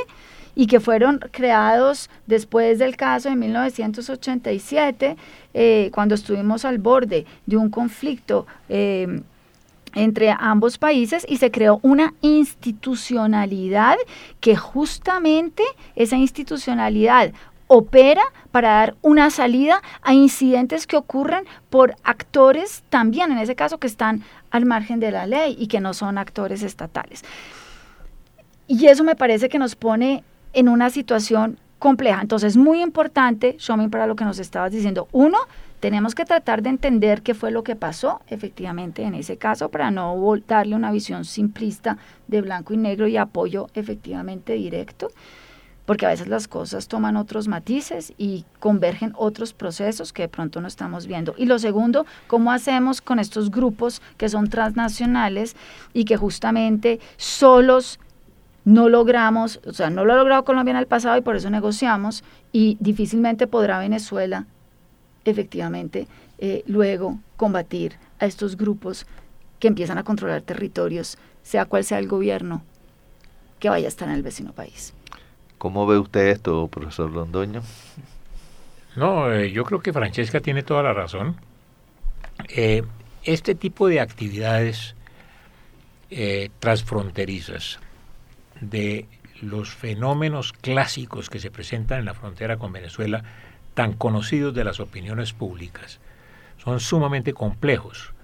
[0.55, 5.17] y que fueron creados después del caso de 1987,
[5.53, 9.21] eh, cuando estuvimos al borde de un conflicto eh,
[9.95, 13.97] entre ambos países y se creó una institucionalidad
[14.41, 15.63] que justamente
[15.95, 17.33] esa institucionalidad
[17.73, 23.79] opera para dar una salida a incidentes que ocurren por actores también, en ese caso,
[23.79, 27.23] que están al margen de la ley y que no son actores estatales.
[28.67, 32.21] Y eso me parece que nos pone en una situación compleja.
[32.21, 35.07] Entonces, muy importante, Shomin, para lo que nos estabas diciendo.
[35.13, 35.39] Uno,
[35.79, 39.93] tenemos que tratar de entender qué fue lo que pasó efectivamente en ese caso para
[39.93, 40.17] no
[40.49, 45.13] darle una visión simplista de blanco y negro y apoyo efectivamente directo
[45.91, 50.61] porque a veces las cosas toman otros matices y convergen otros procesos que de pronto
[50.61, 51.35] no estamos viendo.
[51.37, 55.57] Y lo segundo, ¿cómo hacemos con estos grupos que son transnacionales
[55.93, 57.99] y que justamente solos
[58.65, 61.51] no logramos, o sea, no lo ha logrado Colombia en el pasado y por eso
[61.51, 62.23] negociamos
[62.53, 64.47] y difícilmente podrá Venezuela
[65.25, 66.07] efectivamente
[66.39, 69.07] eh, luego combatir a estos grupos
[69.59, 72.63] que empiezan a controlar territorios, sea cual sea el gobierno
[73.59, 74.95] que vaya a estar en el vecino país.
[75.61, 77.61] ¿Cómo ve usted esto, profesor Londoño?
[78.97, 81.37] No, eh, yo creo que Francesca tiene toda la razón.
[82.49, 82.83] Eh,
[83.25, 84.95] este tipo de actividades
[86.09, 87.79] eh, transfronterizas
[88.63, 89.07] de
[89.43, 93.23] los fenómenos clásicos que se presentan en la frontera con Venezuela,
[93.75, 96.01] tan conocidos de las opiniones públicas,
[96.57, 98.15] son sumamente complejos,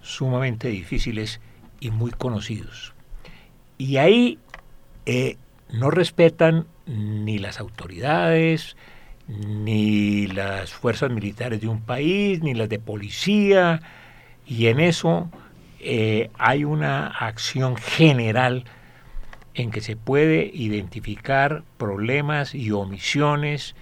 [0.00, 1.40] sumamente difíciles
[1.80, 2.94] y muy conocidos.
[3.78, 4.38] Y ahí
[5.70, 8.76] no respetan ni las autoridades,
[9.28, 13.80] ni las fuerzas militares de un país, ni las de policía,
[14.46, 15.30] y en eso
[15.80, 18.64] eh, hay una acción general
[19.54, 23.74] en que se puede identificar problemas y omisiones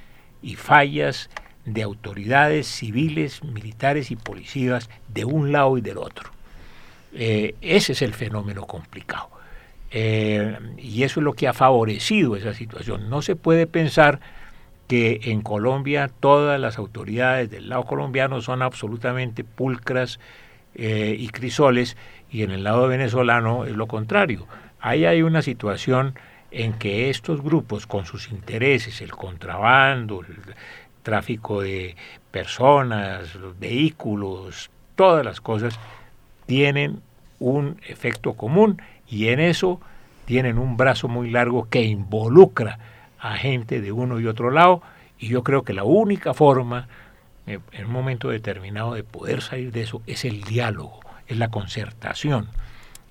[0.42, 1.30] y fallas
[1.64, 6.30] de autoridades civiles, militares y policías de un lado y del otro.
[7.14, 9.30] Eh, ese es el fenómeno complicado.
[9.92, 13.10] Y eso es lo que ha favorecido esa situación.
[13.10, 14.20] No se puede pensar
[14.88, 20.18] que en Colombia todas las autoridades del lado colombiano son absolutamente pulcras
[20.74, 21.96] eh, y crisoles
[22.30, 24.46] y en el lado venezolano es lo contrario.
[24.80, 26.14] Ahí hay una situación
[26.50, 30.36] en que estos grupos con sus intereses, el contrabando, el
[31.02, 31.96] tráfico de
[32.30, 35.78] personas, los vehículos, todas las cosas,
[36.46, 37.00] tienen
[37.38, 38.80] un efecto común
[39.12, 39.78] y en eso
[40.24, 42.78] tienen un brazo muy largo que involucra
[43.18, 44.82] a gente de uno y otro lado
[45.18, 46.88] y yo creo que la única forma
[47.46, 51.48] eh, en un momento determinado de poder salir de eso es el diálogo, es la
[51.48, 52.48] concertación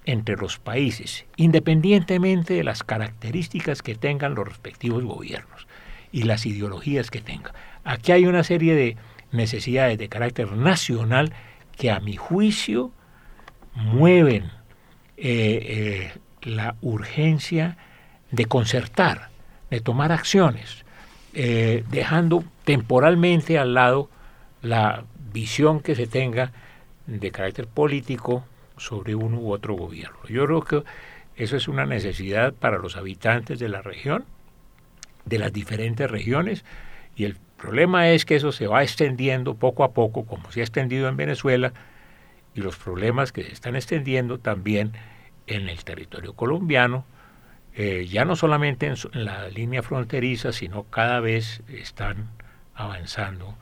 [0.06, 5.68] entre los países, independientemente de las características que tengan los respectivos gobiernos
[6.12, 7.54] y las ideologías que tengan.
[7.84, 8.98] Aquí hay una serie de
[9.32, 11.32] necesidades de carácter nacional
[11.78, 12.92] que a mi juicio
[13.76, 14.50] mueven
[15.24, 16.12] eh, eh,
[16.42, 17.78] la urgencia
[18.32, 19.30] de concertar,
[19.70, 20.84] de tomar acciones,
[21.34, 24.10] dejando temporalmente al lado
[24.62, 26.52] la visión que se tenga
[27.08, 28.44] de carácter político
[28.78, 30.18] sobre uno u otro gobierno.
[30.28, 30.84] Yo creo que
[31.36, 34.26] eso es una necesidad para los habitantes de la región,
[35.26, 36.66] de las diferentes regiones,
[37.16, 40.64] y el problema es que eso se va extendiendo poco a poco, como se ha
[40.64, 41.74] extendido en Venezuela,
[42.56, 44.94] y los problemas que se están extendiendo también
[45.56, 47.06] en el territorio colombiano,
[47.74, 52.30] eh, ya no solamente en, en la línea fronteriza, sino cada vez están
[52.76, 53.56] avanzando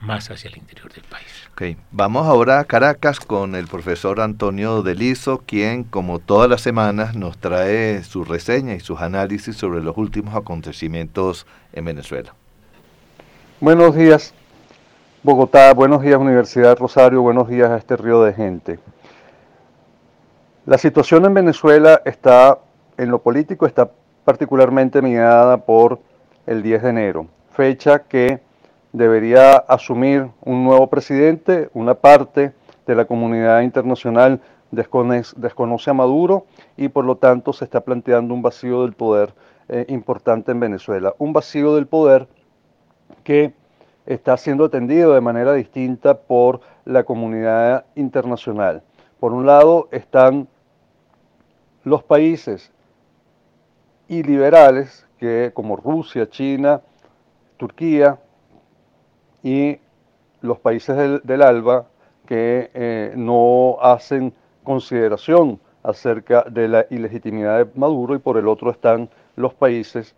[0.00, 1.26] más hacia el interior del país.
[1.52, 1.76] Okay.
[1.90, 7.38] Vamos ahora a Caracas con el profesor Antonio Delizo, quien como todas las semanas nos
[7.38, 12.34] trae su reseña y sus análisis sobre los últimos acontecimientos en Venezuela.
[13.60, 14.32] Buenos días,
[15.22, 18.78] Bogotá, buenos días Universidad Rosario, buenos días a este río de gente.
[20.70, 22.60] La situación en Venezuela está,
[22.96, 23.90] en lo político, está
[24.24, 25.98] particularmente mirada por
[26.46, 28.38] el 10 de enero, fecha que
[28.92, 32.52] debería asumir un nuevo presidente, una parte
[32.86, 34.40] de la comunidad internacional
[34.70, 36.46] desconoce, a Maduro
[36.76, 39.34] y por lo tanto se está planteando un vacío del poder
[39.68, 41.14] eh, importante en Venezuela.
[41.18, 42.28] Un vacío del poder
[43.24, 43.54] que
[44.06, 48.84] está siendo atendido de manera distinta por la comunidad internacional.
[49.18, 50.46] Por un lado están
[51.84, 52.72] los países
[54.08, 56.80] iliberales que como Rusia, China,
[57.56, 58.18] Turquía,
[59.42, 59.78] y
[60.40, 61.86] los países del, ALBA
[62.26, 64.32] que eh, no hacen
[64.64, 70.14] consideración acerca de la ilegitimidad de Maduro y por el otro están los países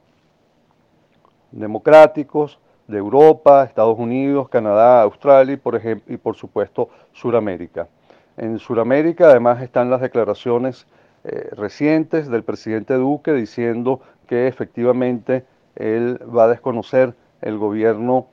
[1.52, 2.58] democráticos
[2.88, 7.88] de Europa, Estados Unidos, Canadá, Australia y por, ejemplo, y por supuesto Suramérica.
[8.36, 10.86] En Suramérica además están las declaraciones
[11.24, 15.44] eh, recientes del presidente Duque diciendo que efectivamente
[15.76, 18.26] él va a desconocer el gobierno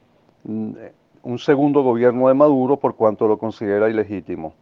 [0.43, 0.71] Mm,
[1.21, 4.53] un segundo gobierno de Maduro por cuanto lo considera ilegítimo.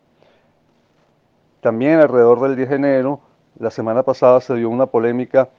[1.61, 3.19] También alrededor del 10 de enero,
[3.59, 5.49] la semana pasada se dio una polémica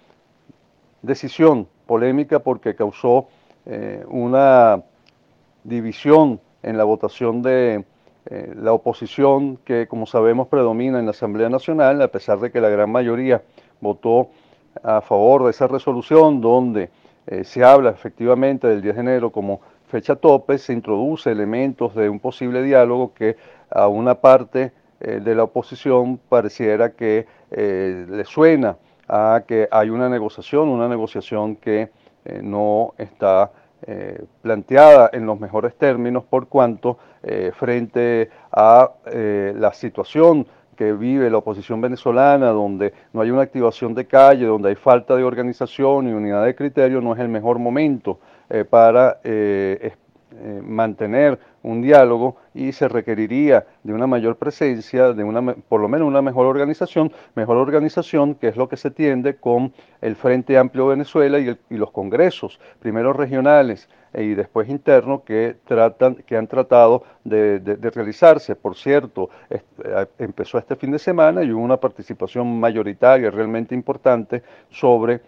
[1.02, 3.28] decisión, polémica porque causó
[3.66, 4.82] eh, una
[5.62, 7.84] división en la votación de
[8.30, 12.60] eh, la oposición que, como sabemos, predomina en la Asamblea Nacional, a pesar de que
[12.60, 13.42] la gran mayoría
[13.80, 14.28] votó
[14.82, 16.90] a favor de esa resolución donde
[17.26, 22.10] eh, se habla efectivamente del 10 de enero como fecha tope se introduce elementos de
[22.10, 23.38] un posible diálogo que
[23.70, 28.76] a una parte eh, de la oposición pareciera que le suena
[29.08, 31.88] a que hay una negociación, una negociación que
[32.42, 33.50] no está
[34.42, 36.98] planteada en los mejores términos por cuanto
[37.54, 40.46] frente a la situación
[40.78, 45.16] que vive la oposición venezolana, donde no hay una activación de calle, donde hay falta
[45.16, 49.18] de organización y unidad de criterio, no es el mejor momento eh, para
[50.40, 55.80] eh, eh, mantener un diálogo y se requeriría de una mayor presencia, de una, por
[55.80, 60.16] lo menos una mejor organización, mejor organización que es lo que se tiende con el
[60.16, 66.46] Frente Amplio Venezuela y, los congresos, primero regionales y después internos, que, tratan, que han
[66.46, 67.60] tratado de,
[67.94, 68.56] realizarse.
[68.56, 69.30] Por cierto,
[70.18, 75.20] empezó este fin de semana y hubo una participación mayoritaria realmente importante sobre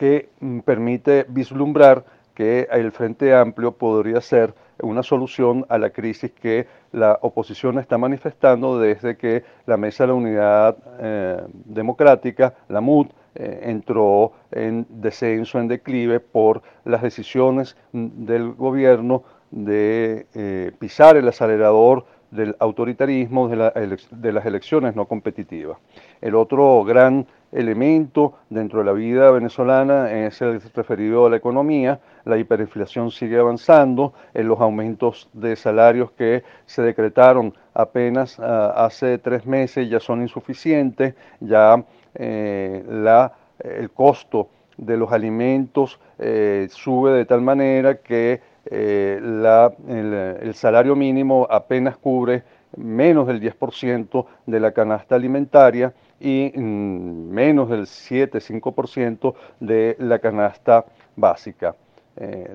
[0.00, 2.02] que mm, permite vislumbrar
[2.40, 7.98] que el Frente Amplio podría ser una solución a la crisis que la oposición está
[7.98, 14.86] manifestando desde que la Mesa de la Unidad eh, Democrática, la MUD, eh, entró en
[14.88, 23.48] descenso, en declive por las decisiones del gobierno de eh, pisar el acelerador del autoritarismo
[23.48, 25.76] de, de, las elecciones no competitivas.
[26.22, 32.00] El otro gran elemento dentro de la vida venezolana es el referido a la economía.
[32.24, 39.18] La hiperinflación sigue avanzando, en los aumentos de salarios que se decretaron apenas ah, hace
[39.18, 41.82] tres meses ya son insuficientes, ya
[42.14, 49.72] eh, la, el costo de los alimentos eh, sube de tal manera que eh, la,
[49.88, 52.42] el salario mínimo apenas cubre
[52.76, 60.84] menos del 10% de la canasta alimentaria y mm, menos del 7-5% de la canasta
[61.16, 61.74] básica.
[62.16, 62.50] Eh,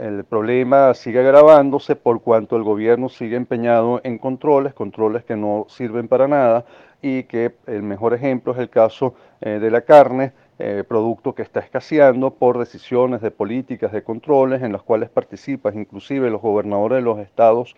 [0.00, 5.66] el problema sigue agravándose por cuanto el gobierno sigue empeñado en controles, controles que no
[5.68, 6.64] sirven para nada
[7.00, 11.42] y que el mejor ejemplo es el caso eh, de la carne, eh, producto que
[11.42, 16.96] está escaseando por decisiones de políticas de controles en las cuales participan inclusive los gobernadores
[16.96, 17.76] de los estados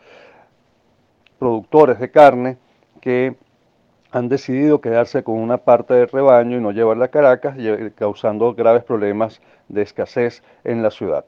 [1.38, 2.56] productores de carne
[3.00, 3.34] que
[4.16, 7.54] han decidido quedarse con una parte del rebaño y no llevarla a Caracas,
[7.96, 11.26] causando graves problemas de escasez en la ciudad.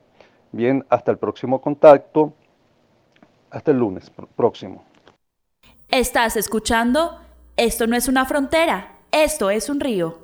[0.52, 2.32] Bien, hasta el próximo contacto,
[3.50, 4.86] hasta el lunes próximo.
[5.90, 7.20] Estás escuchando,
[7.58, 10.18] esto no es una frontera, esto es un río.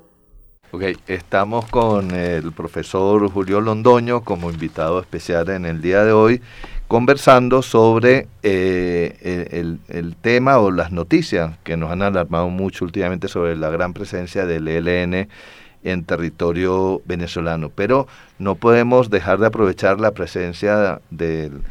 [0.71, 6.41] Ok, estamos con el profesor Julio Londoño como invitado especial en el día de hoy
[6.87, 13.55] conversando sobre eh, el, tema o las noticias que nos han alarmado mucho últimamente sobre
[13.55, 15.27] la gran presencia del ELN
[15.83, 17.69] en territorio venezolano.
[17.69, 18.07] Pero
[18.37, 21.61] no podemos dejar de aprovechar la presencia del,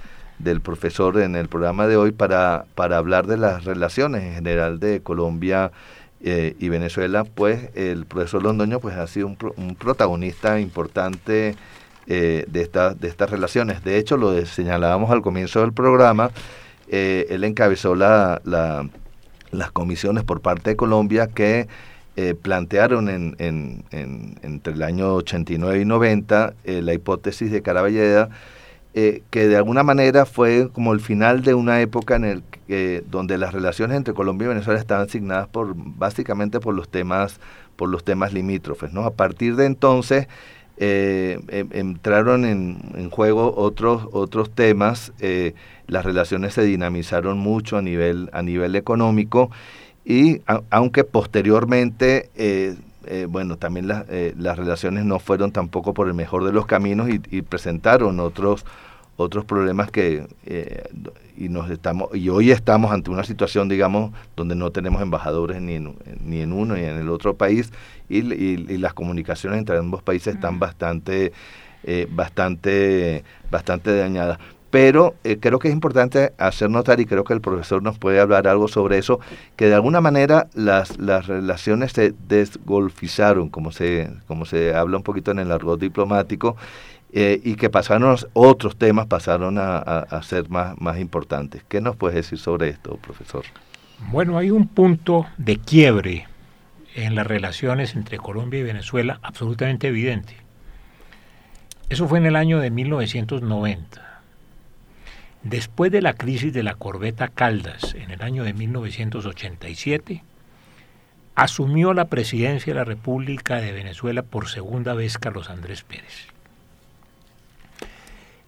[0.62, 5.01] profesor en el programa de hoy para, para hablar de las relaciones en general de
[5.01, 5.71] Colombia
[6.23, 11.55] eh, y Venezuela, pues el profesor Londoño pues, ha sido un, un protagonista importante
[12.07, 13.83] eh, de, de estas relaciones.
[13.83, 16.31] De hecho, lo señalábamos al comienzo del programa,
[16.89, 18.43] eh, él encabezó la,
[19.51, 21.67] las comisiones por parte de Colombia que
[22.17, 23.35] eh, plantearon en,
[23.91, 28.29] entre el año 89 y 90 la hipótesis de Caraballeda,
[28.93, 33.39] que de alguna manera fue como el final de una época en el que, donde
[33.39, 37.41] las relaciones entre Colombia y Venezuela estaban asignadas por básicamente por los temas
[37.77, 39.05] por los temas limítrofes, ¿no?
[39.05, 40.29] A partir de entonces
[40.77, 45.55] eh, em, entraron en, juego otros, otros temas, eh,
[45.87, 49.51] las relaciones se dinamizaron mucho a nivel, a nivel económico
[50.05, 52.77] y aunque posteriormente, eh,
[53.29, 58.18] bueno, también las relaciones no fueron tampoco por el mejor de los caminos y presentaron
[58.18, 58.64] otros,
[59.17, 60.85] otros problemas que eh,
[61.37, 65.75] y nos estamos y hoy estamos ante una situación digamos donde no tenemos embajadores ni
[65.75, 65.95] en,
[66.25, 67.73] ni en uno ni en el otro país
[68.09, 68.23] y,
[68.79, 71.33] las comunicaciones entre ambos países están bastante
[71.85, 74.39] eh, bastante bastante dañadas.
[74.71, 78.19] Pero eh, creo que es importante hacer notar y creo que el profesor nos puede
[78.19, 79.21] hablar algo sobre eso
[79.55, 85.05] que de alguna manera las, las relaciones se desgolfizaron como se como se habla un
[85.05, 86.57] poquito en el argot diplomático
[87.17, 91.62] eh, y que pasaron otros temas pasaron a, ser más, más importantes.
[91.69, 93.45] ¿Qué nos puedes decir sobre esto, profesor?
[94.11, 96.27] Bueno, hay un punto de quiebre
[96.97, 100.35] en las relaciones entre Colombia y Venezuela absolutamente evidente.
[101.89, 104.21] Eso fue en el año de 1990.
[105.45, 110.25] Después de la crisis de la corbeta Caldas en el año de 1987,
[111.37, 116.34] asumió la presidencia de la República de Venezuela por segunda vez Carlos Andrés Pérez.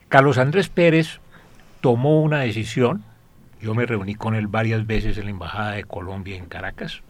[0.09, 1.19] Carlos Andrés Pérez
[1.81, 3.05] tomó una decisión,
[3.61, 7.03] yo me reuní con él varias veces en la Embajada de Colombia en Caracas,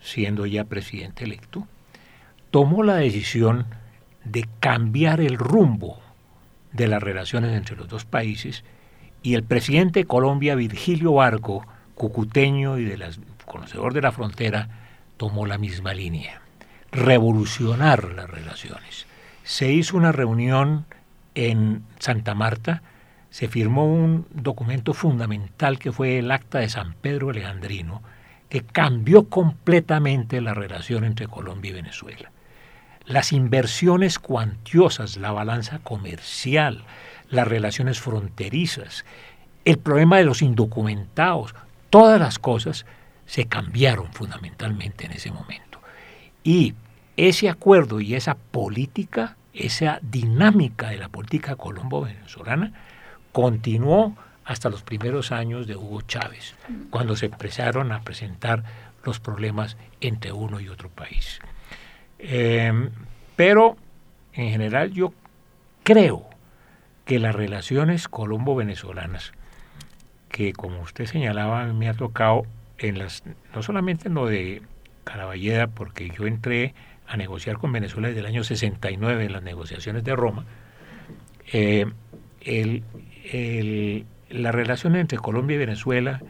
[0.00, 1.66] siendo ya presidente electo,
[2.50, 3.66] tomó la decisión
[4.24, 5.98] de cambiar el rumbo
[6.72, 8.64] de las relaciones entre los dos países
[9.22, 12.92] y el presidente de Colombia, Virgilio Barco, cucuteño y
[13.46, 14.68] conocedor de la frontera
[15.16, 16.42] tomó la misma línea,
[16.92, 19.06] revolucionar las relaciones.
[19.42, 20.84] Se hizo una reunión
[21.36, 22.82] en Santa Marta,
[23.30, 28.02] se firmó un documento fundamental que fue el Acta de San Pedro Alejandrino,
[28.48, 32.32] que cambió completamente la relación entre Colombia y Venezuela.
[33.04, 36.84] Las inversiones cuantiosas, la balanza comercial,
[37.28, 39.04] las relaciones fronterizas,
[39.66, 41.54] el problema de los indocumentados,
[41.90, 42.86] todas las cosas
[43.26, 45.80] se cambiaron fundamentalmente en ese momento.
[46.42, 46.74] Y
[47.16, 52.72] ese acuerdo y esa política, esa dinámica de la política colombo-venezolana,
[53.32, 56.54] continuó hasta los primeros años de Hugo Chávez,
[56.90, 58.62] cuando se empezaron a presentar
[59.04, 61.40] los problemas entre uno y otro país.
[62.18, 62.90] Em,
[63.34, 63.76] pero
[64.32, 65.12] en general yo
[65.82, 66.28] creo
[67.04, 69.32] que las relaciones colombo-venezolanas,
[70.28, 72.44] que como usted señalaba, me ha tocado
[72.78, 73.22] en las,
[73.54, 74.62] no solamente en lo de
[75.04, 76.74] Caraballeda, porque yo entré
[77.08, 80.44] a negociar con Venezuela desde el año 69 en las negociaciones de Roma,
[81.52, 81.86] eh,
[82.40, 86.20] el, las relaciones entre Colombia y Venezuela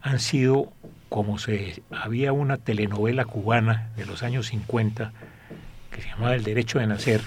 [0.00, 0.72] han sido
[1.08, 5.12] como se había una telenovela cubana de los años 50
[5.90, 7.22] que se llamaba El derecho de nacer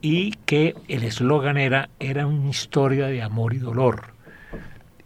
[0.00, 4.14] y que el eslogan era era una historia de amor y dolor.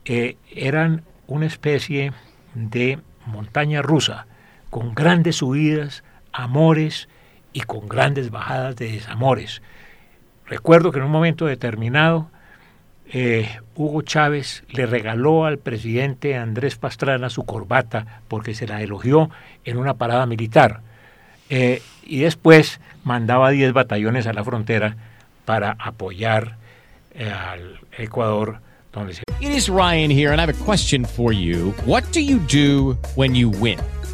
[0.04, 2.12] Eh, eran una especie
[2.54, 4.26] de montaña rusa
[4.70, 6.04] con grandes subidas,
[6.34, 7.08] amores
[7.52, 9.62] y con grandes bajadas de desamores.
[10.46, 12.28] Recuerdo que en un momento determinado
[13.06, 19.30] eh, Hugo Chávez le regaló al presidente Andrés Pastrana su corbata porque se la elogió
[19.64, 20.80] en una parada militar.
[21.48, 24.96] Eh, y después mandaba 10 batallones a la frontera
[25.44, 26.56] para apoyar
[27.14, 28.60] eh, al Ecuador.
[29.40, 31.74] It is Ryan here, and I have a question for you.
[31.84, 33.80] What do you do when you win?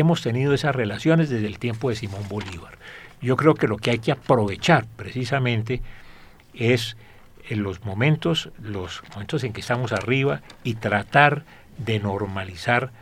[0.00, 2.78] hemos tenido esas relaciones desde el tiempo de Simón Bolívar.
[3.20, 5.82] Yo creo que lo que hay que aprovechar precisamente
[6.54, 6.96] es
[7.48, 11.44] en los momentos, los momentos en que estamos arriba y tratar
[11.78, 12.92] de normalizar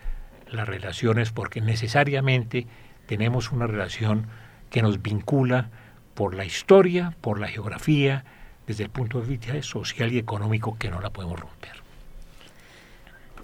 [0.49, 2.67] las relaciones porque necesariamente
[3.07, 4.27] tenemos una relación
[4.71, 5.71] que nos vincula
[6.15, 8.25] por la historia, por la geografía,
[8.67, 11.86] desde el punto de vista social y económico que no la podemos romper.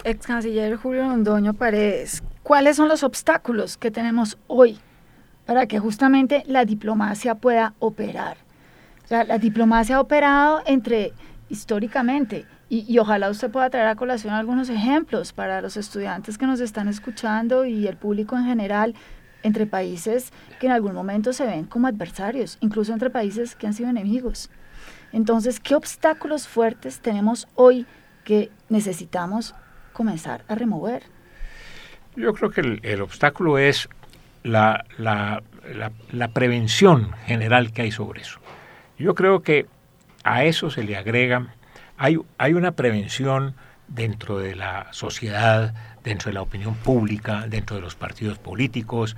[0.05, 4.77] Ex canciller Julio Londoño Paredes, ¿cuáles son los obstáculos que tenemos hoy
[5.45, 8.35] para que justamente la diplomacia pueda operar?
[9.05, 11.13] O sea, la diplomacia ha operado entre
[11.47, 16.47] históricamente y, y, ojalá usted pueda traer a colación algunos ejemplos para los estudiantes que
[16.47, 18.95] nos están escuchando y el público en general
[19.41, 23.73] entre países que en algún momento se ven como adversarios, incluso entre países que han
[23.73, 24.49] sido enemigos.
[25.13, 27.85] Entonces, ¿qué obstáculos fuertes tenemos hoy
[28.25, 29.53] que necesitamos
[29.93, 31.03] comenzar a remover?
[32.15, 33.89] Yo creo que el, obstáculo es
[34.43, 35.41] la, la,
[35.73, 38.39] la, la, prevención general que hay sobre eso.
[38.99, 39.65] Yo creo que
[40.23, 41.47] a eso se le agrega,
[41.97, 43.55] hay, hay una prevención
[43.87, 45.73] dentro de la sociedad,
[46.03, 49.15] dentro de la opinión pública, dentro de los partidos políticos,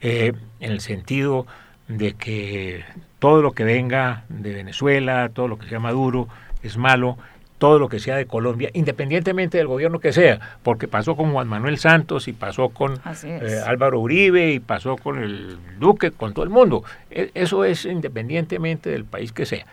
[0.00, 1.46] eh, en el sentido
[1.88, 2.84] de que
[3.18, 6.28] todo lo que venga de Venezuela, todo lo que sea Maduro,
[6.62, 7.18] es malo,
[7.60, 11.46] todo lo que sea de Colombia, independientemente del gobierno que sea, porque pasó con Juan
[11.46, 16.42] Manuel Santos y pasó con eh, Álvaro Uribe y pasó con el Duque, con todo
[16.42, 16.82] el mundo.
[17.10, 19.66] E eso es independientemente del país que sea.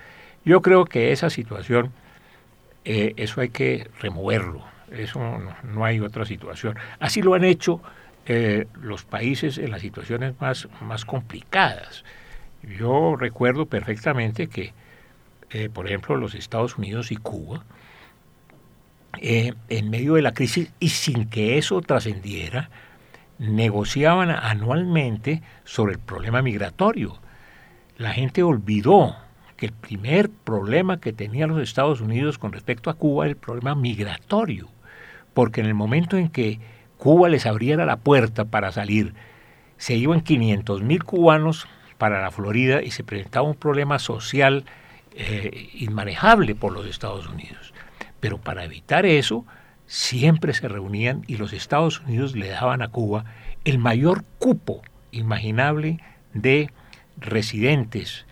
[0.43, 1.93] Yo creo que esa situación,
[2.83, 6.75] eh, eso hay que removerlo, eso no, no, hay otra situación.
[6.99, 7.79] Así lo han hecho
[8.25, 12.03] eh, los países en las situaciones más, más complicadas.
[12.63, 14.73] Yo recuerdo perfectamente que,
[15.73, 17.63] por ejemplo, los Estados Unidos y Cuba
[19.21, 22.69] eh, en medio de la crisis y sin que eso trascendiera,
[23.39, 27.17] negociaban anualmente sobre el problema migratorio.
[27.97, 29.15] La gente olvidó
[29.57, 33.37] que el primer problema que tenían los Estados Unidos con respecto a Cuba era el
[33.37, 34.69] problema migratorio,
[35.33, 36.59] porque en el momento en que
[36.97, 39.13] Cuba les abriera la puerta para salir,
[39.77, 44.65] se iban 500 mil cubanos para la Florida y se presentaba un problema social
[45.13, 47.73] eh, inmanejable por los Estados Unidos.
[48.19, 49.45] Pero para evitar eso,
[49.85, 53.25] siempre se reunían y los Estados Unidos le daban a Cuba
[53.63, 55.99] el mayor cupo imaginable
[56.33, 56.69] de
[57.17, 58.25] residentes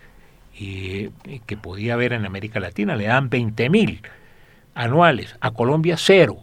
[0.58, 1.10] eh,
[1.46, 2.96] que podía haber en América Latina.
[2.96, 4.02] Le dan 20 mil
[4.74, 6.38] anuales, a Colombia cero.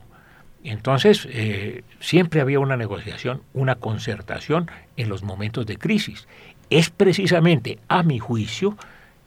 [0.63, 6.27] Entonces, eh, siempre había una negociación, una concertación en los momentos de crisis.
[6.69, 8.77] Es precisamente, a mi juicio,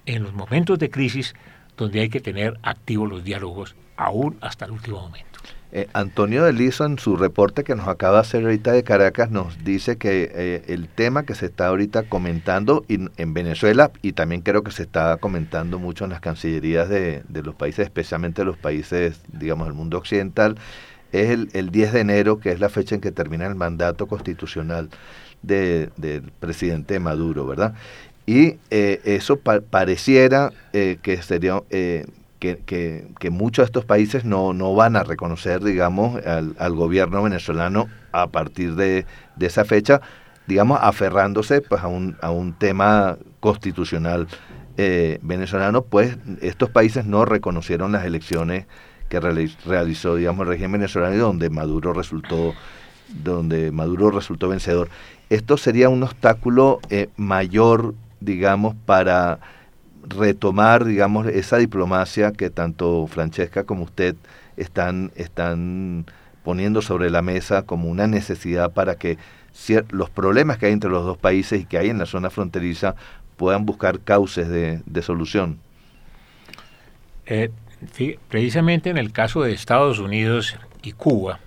[0.06, 1.34] en los momentos de crisis
[1.76, 5.36] donde hay que tener activos los diálogos, aún hasta el último momento.
[5.72, 9.30] Eh, Antonio de Lizo, en su reporte que nos acaba de hacer ahorita de Caracas,
[9.30, 14.42] nos dice que eh, el tema que se está ahorita comentando en Venezuela, y también
[14.42, 18.57] creo que se está comentando mucho en las cancillerías de, de los países, especialmente los
[18.57, 20.57] países, digamos, del mundo occidental,
[21.12, 24.07] es el, el, 10 de enero, que es la fecha en que termina el mandato
[24.07, 24.88] constitucional
[25.42, 27.74] de, del presidente Maduro, ¿verdad?
[28.24, 31.61] Y eh, eso pareciera eh, que sería...
[32.39, 36.74] Que, que, que, muchos de estos países no, no van a reconocer, digamos, al, al
[36.74, 39.07] gobierno venezolano a partir de,
[39.37, 40.03] de, esa fecha,
[40.47, 44.28] digamos, aferrándose pues, a, un, a un tema constitucional
[44.76, 48.66] eh, venezolano, pues estos países no reconocieron las elecciones
[49.09, 52.53] que realizó, digamos, el régimen venezolano y donde Maduro resultó,
[53.09, 54.91] donde Maduro resultó vencedor.
[55.30, 59.39] Esto sería un obstáculo eh, mayor, digamos, para
[60.09, 64.16] retomar, digamos, esa diplomacia que tanto Francesca como usted
[64.57, 66.07] están, están
[66.42, 69.18] poniendo sobre la mesa como una necesidad para que
[69.90, 72.94] los problemas que hay entre los dos países y que hay en la zona fronteriza
[73.36, 75.59] puedan buscar cauces de, de solución.
[77.26, 77.50] Eh,
[78.28, 81.40] precisamente en el caso de Estados Unidos y Cuba,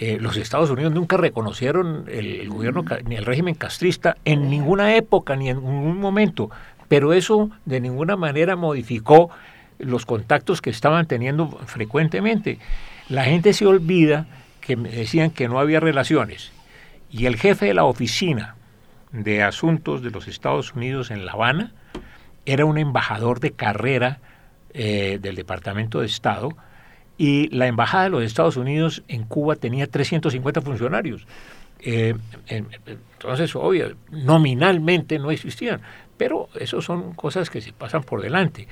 [0.00, 5.36] eh, los Estados Unidos nunca reconocieron el, gobierno ni el régimen castrista en ninguna época
[5.36, 6.50] ni en ningún momento,
[6.94, 9.28] pero eso de ninguna manera modificó
[9.80, 12.60] los contactos que estaban teniendo frecuentemente.
[13.08, 14.26] La gente se olvida
[14.60, 16.52] que decían que no había relaciones
[17.10, 18.54] y el jefe de la oficina
[19.10, 21.72] de asuntos de los Estados Unidos en La Habana
[22.46, 24.20] era un embajador de carrera
[24.72, 26.50] eh, del Departamento de Estado
[27.18, 31.26] y la Embajada de los Estados Unidos en Cuba tenía 350 funcionarios.
[31.80, 32.14] Eh,
[32.46, 35.80] entonces, obvio, nominalmente no existían,
[36.16, 38.68] pero eso son cosas que se pasan por delante.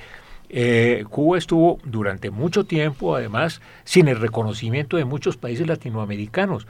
[0.49, 6.67] Eh, Cuba estuvo durante mucho tiempo, además, sin el reconocimiento de muchos países latinoamericanos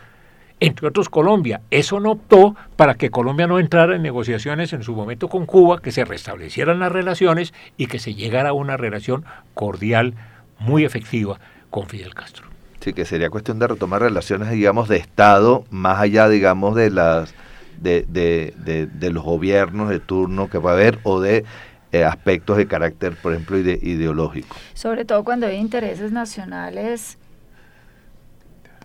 [0.59, 1.61] entre otros Colombia.
[1.71, 5.81] Eso no optó para que Colombia no entrara en negociaciones en su momento con Cuba,
[5.81, 10.13] que se restablecieran las relaciones y que se llegara a una relación cordial,
[10.59, 12.47] muy efectiva con Fidel Castro.
[12.79, 17.33] Sí, que sería cuestión de retomar relaciones, digamos, de Estado, más allá, digamos, de las
[17.79, 21.45] de, de, de, los gobiernos de turno que va a haber o de
[21.91, 24.55] eh, aspectos de carácter, por ejemplo, ideológico.
[24.73, 27.17] Sobre todo cuando hay intereses nacionales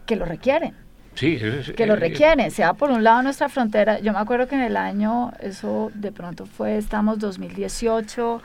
[0.06, 0.74] que lo requieren
[1.18, 3.98] que lo eh, requieren, sea por un lado nuestra frontera.
[3.98, 8.40] Yo me acuerdo que en el año, eso de pronto fue, estamos 2018,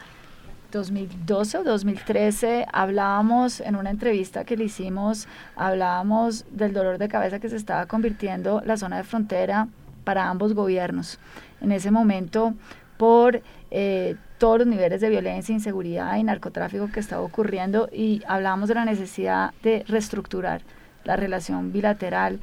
[0.71, 7.39] 2012 o 2013, hablábamos en una entrevista que le hicimos, hablábamos del dolor de cabeza
[7.39, 9.67] que se estaba convirtiendo la zona de frontera
[10.03, 11.19] para ambos gobiernos.
[11.61, 12.53] En ese momento,
[12.97, 13.41] por
[13.71, 18.75] eh, todos los niveles de violencia, inseguridad y narcotráfico que estaba ocurriendo y hablábamos de
[18.75, 20.61] la necesidad de reestructurar
[21.05, 22.39] la relación bilateral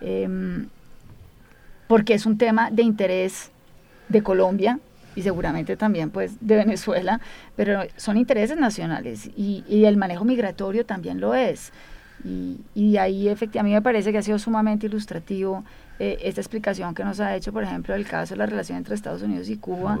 [0.00, 0.68] Em,
[1.86, 3.50] porque es un tema de interés
[4.08, 4.78] de Colombia
[5.16, 7.20] y seguramente también pues de Venezuela,
[7.56, 11.72] pero son intereses nacionales y, y el manejo migratorio también lo es.
[12.24, 15.62] Y, y, ahí efectivamente a mí me parece que ha sido sumamente ilustrativo
[15.98, 18.96] eh, esta explicación que nos ha hecho, por ejemplo, el caso de la relación entre
[18.96, 19.98] Estados Unidos y Cuba,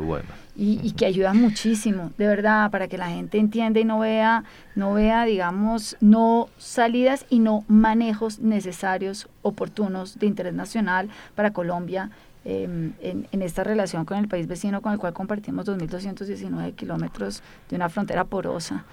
[0.56, 4.42] y, y, que ayuda muchísimo, de verdad, para que la gente entienda y no vea,
[4.74, 12.10] no vea, digamos, no salidas y no manejos necesarios, oportunos de interés nacional para Colombia
[12.44, 17.42] em, en, en, esta relación con el país vecino con el cual compartimos 2.219 kilómetros
[17.70, 18.84] de una frontera porosa.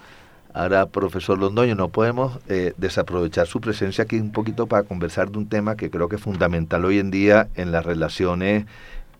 [0.53, 5.37] Ahora, profesor Londoño, no podemos eh, desaprovechar su presencia aquí un poquito para conversar de
[5.37, 8.65] un tema que creo que es fundamental hoy en día en las relaciones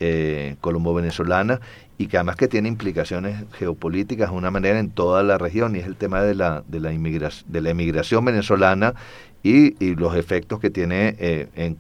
[0.02, 1.62] eh, colombo-venezolana
[1.98, 5.80] y que además que tiene implicaciones geopolíticas de una manera en toda la región y
[5.80, 8.96] es el tema de la, de la, inmigración, de la emigración venezolana
[9.44, 11.78] y, los efectos que tiene eh, en,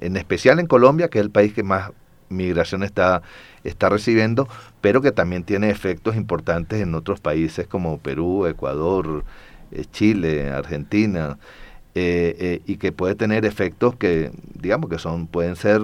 [0.00, 1.90] en, especial en Colombia, que es el país que más
[2.28, 3.22] migración está,
[3.68, 4.48] está recibiendo,
[4.80, 9.24] pero que también tiene efectos importantes en otros países como Perú, Ecuador,
[9.72, 11.38] eh, Chile, Argentina.
[11.98, 15.80] Eh, eh, y que puede tener efectos que, digamos, que son, pueden ser,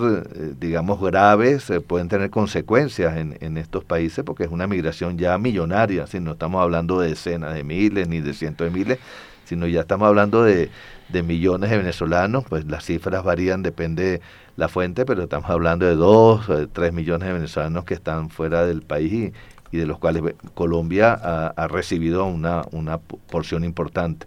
[0.61, 6.07] digamos, graves, pueden tener consecuencias en, en, estos países, porque es una migración ya millonaria,
[6.07, 8.99] si no estamos hablando de decenas de miles ni de cientos de miles,
[9.47, 10.69] sino ya estamos hablando de,
[11.13, 14.21] de millones de venezolanos, pues las cifras varían, depende
[14.57, 18.83] la fuente, pero estamos hablando de dos, tres millones de venezolanos que están fuera del
[18.83, 19.33] país
[19.71, 20.23] y, de los cuales
[20.55, 24.27] Colombia ha, recibido una, una porción importante.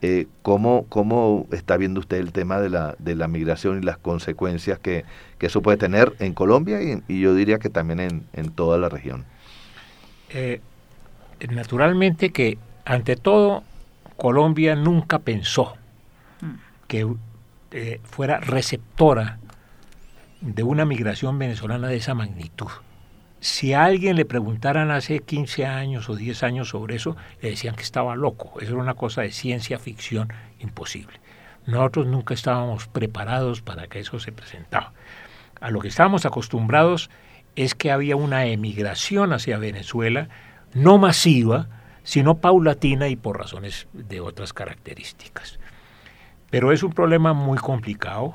[0.00, 3.98] Eh, ¿cómo, ¿Cómo está viendo usted el tema de la, de la migración y las
[3.98, 5.04] consecuencias que,
[5.40, 9.24] eso puede tener en Colombia y, yo diría que también en, en toda la región?
[10.30, 10.60] Eh,
[11.50, 13.62] naturalmente que, ante todo,
[14.16, 15.74] Colombia nunca pensó
[16.88, 17.06] que
[17.70, 19.38] eh, fuera receptora
[20.40, 22.70] de una migración venezolana de esa magnitud
[23.40, 27.76] si a alguien le preguntaran hace 15 años o 10 años sobre eso, le decían
[27.76, 28.60] que estaba loco.
[28.60, 31.20] Eso era una cosa de ciencia ficción imposible.
[31.66, 34.92] Nosotros nunca estábamos preparados para que eso se presentara.
[35.60, 37.10] A lo que estábamos acostumbrados
[37.56, 40.28] es que había una emigración hacia Venezuela,
[40.74, 41.68] no masiva,
[42.02, 45.58] sino paulatina y por razones de otras características.
[46.50, 48.34] Pero es un problema muy complicado.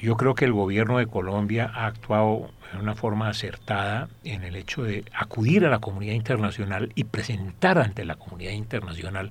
[0.00, 4.56] Yo creo que el gobierno de Colombia ha actuado de una forma acertada en el
[4.56, 9.30] hecho de acudir a la comunidad internacional y presentar ante la comunidad internacional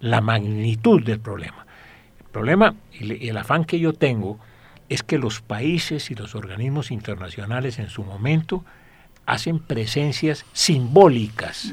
[0.00, 1.66] la magnitud del problema.
[2.18, 4.38] El problema y el afán que yo tengo
[4.88, 8.64] es que los países y los organismos internacionales en su momento
[9.26, 11.72] hacen presencias simbólicas.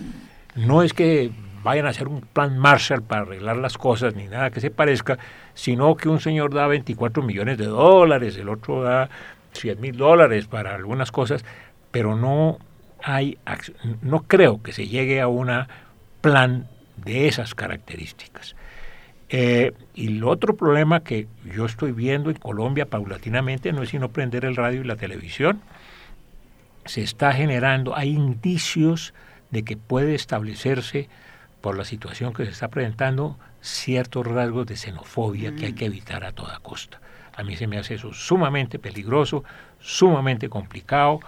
[0.55, 1.31] No es que
[1.63, 5.17] vayan a hacer un plan Marshall para arreglar las cosas ni nada que se parezca,
[5.53, 9.09] sino que un señor da 24 millones de dólares, el otro da
[9.53, 11.43] 100 mil dólares para algunas cosas,
[11.91, 12.57] pero no
[13.03, 13.37] hay,
[14.01, 15.49] no creo que se llegue a un
[16.21, 18.55] plan de esas características.
[19.33, 24.09] Eh, y el otro problema que yo estoy viendo en Colombia paulatinamente no es sino
[24.09, 25.61] prender el radio y la televisión.
[26.85, 29.13] Se está generando, hay indicios
[29.49, 31.07] de que puede establecerse
[31.61, 36.25] por la situación que se está presentando ciertos rasgos de xenofobia que hay que evitar
[36.25, 36.99] a toda costa.
[37.35, 39.43] A mí se me hace eso sumamente peligroso,
[39.79, 41.19] sumamente complicado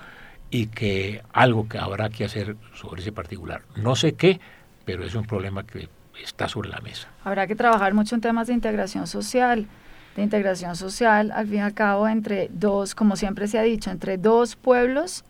[0.50, 3.62] y que algo que habrá que hacer sobre ese particular.
[3.76, 4.40] No sé qué,
[4.86, 5.90] pero es un problema que
[6.22, 7.08] está sobre la mesa.
[7.24, 9.68] Habrá que trabajar mucho en temas de integración social,
[10.16, 13.90] de integración social, al fin y al cabo, entre dos, como siempre se ha dicho,
[13.90, 15.24] entre dos pueblos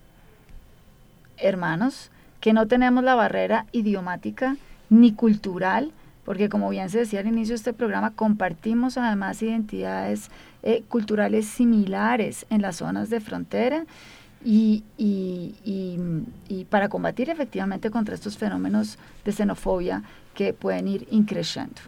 [1.37, 4.57] hermanos, que no tenemos la barrera idiomática
[4.93, 5.91] ni cultural,
[6.23, 10.29] porque como bien se decía al inicio de este programa, compartimos además identidades
[10.61, 13.85] eh, culturales similares en las zonas de frontera
[14.45, 15.55] y, y,
[16.47, 20.03] y, para combatir efectivamente contra estos fenómenos de xenofobia
[20.35, 21.81] que pueden ir increciendo.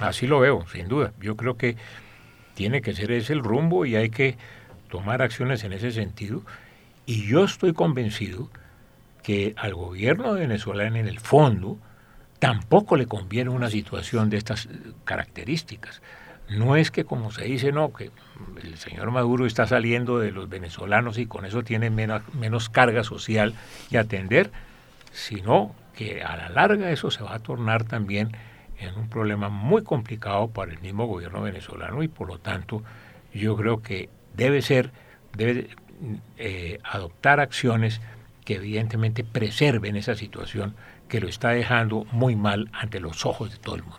[0.00, 1.12] Así lo veo, sin duda.
[1.20, 1.76] Yo creo que
[2.54, 4.36] tiene que ser ese el rumbo y hay que
[4.90, 6.42] tomar acciones en ese sentido.
[7.04, 8.48] Y yo estoy convencido
[9.22, 11.78] que al gobierno de Venezuela en el fondo
[12.38, 14.68] tampoco le conviene una situación de estas
[15.04, 16.02] características.
[16.48, 18.10] No es que, como se dice, no, que
[18.62, 23.04] el señor Maduro está saliendo de los venezolanos y con eso tiene menos, menos carga
[23.04, 23.54] social
[23.90, 24.50] y atender,
[25.12, 28.30] sino que a la larga eso se va a tornar también
[28.78, 32.82] en un problema muy complicado para el mismo gobierno venezolano y por lo tanto
[33.34, 34.92] yo creo que debe ser,
[35.36, 35.68] debe
[36.36, 38.00] eh, adoptar acciones
[38.44, 40.74] que evidentemente preserven esa situación
[41.08, 43.98] que lo está dejando muy mal ante los ojos de todo el mundo.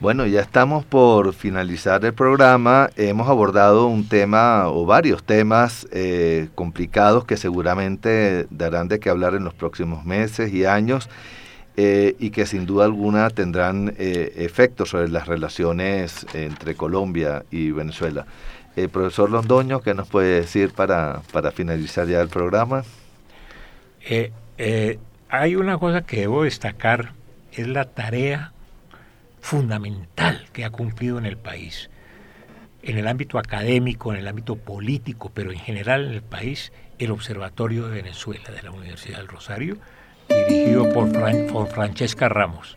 [0.00, 2.88] Bueno, ya estamos por finalizar el programa.
[2.96, 9.34] Hemos abordado un tema o varios temas eh, complicados que seguramente darán de qué hablar
[9.34, 11.10] en los próximos meses y años
[11.76, 17.70] eh, y que sin duda alguna tendrán eh, efectos sobre las relaciones entre Colombia y
[17.70, 18.24] Venezuela.
[18.90, 22.84] profesor Londoño, ¿qué nos puede decir para, para finalizar ya el programa?
[25.30, 27.12] Hay una cosa que debo destacar,
[27.52, 28.52] es la tarea
[29.40, 31.88] fundamental que ha cumplido en el país,
[32.82, 37.12] en el ámbito académico, en el ámbito político, pero en general en el país, el
[37.12, 39.76] Observatorio de Venezuela de la Universidad del Rosario,
[40.28, 41.08] dirigido por,
[41.68, 42.76] Francesca Ramos.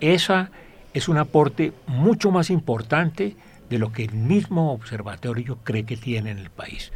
[0.00, 0.50] Esa
[0.94, 3.36] es un aporte mucho más importante
[3.68, 6.92] de lo que el mismo observatorio cree que tiene en el país.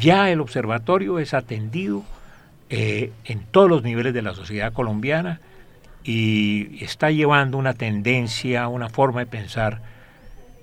[0.00, 2.04] Ya el observatorio es atendido
[2.70, 5.40] eh, en todos los niveles de la sociedad colombiana
[6.02, 9.82] y está llevando una tendencia, una forma de pensar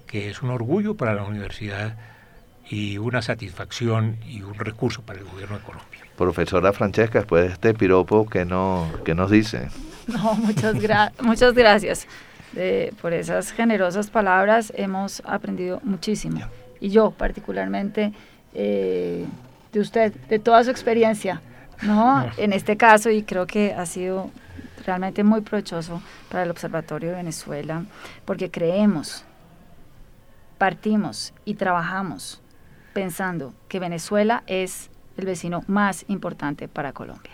[0.08, 1.96] que es un orgullo para la universidad
[2.70, 6.00] y una satisfacción y un recurso para el gobierno de Colombia.
[6.18, 9.70] Profesora Francesca, después de este piropo, ¿qué, no, qué nos dice?
[10.08, 10.76] No, muchas,
[11.22, 12.08] muchas gracias
[13.02, 14.74] por esas generosas palabras.
[14.76, 16.42] Hemos aprendido muchísimo.
[16.82, 18.12] Y yo particularmente
[18.54, 19.26] eh,
[19.72, 21.42] de usted, de toda su experiencia,
[21.82, 22.26] ¿no?
[22.38, 24.30] En este caso, y creo que ha sido
[24.86, 27.84] realmente muy provechoso para el Observatorio de Venezuela,
[28.26, 29.24] porque creemos,
[30.58, 32.42] partimos y trabajamos
[32.94, 37.32] pensando que Venezuela es el vecino más importante para Colombia.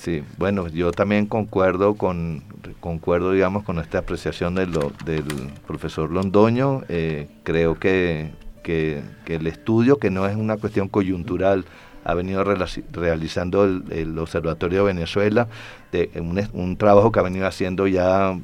[0.00, 2.42] Sí, bueno, yo también concuerdo con,
[2.80, 5.26] concuerdo, digamos, con esta apreciación de lo, del
[5.66, 6.84] profesor Londoño.
[6.88, 8.30] Eh, creo que,
[8.62, 11.66] que, el estudio, que no es una cuestión coyuntural,
[12.04, 15.48] ha venido realizando el, Observatorio de Venezuela,
[15.92, 18.38] de un, un, trabajo que ha venido haciendo ya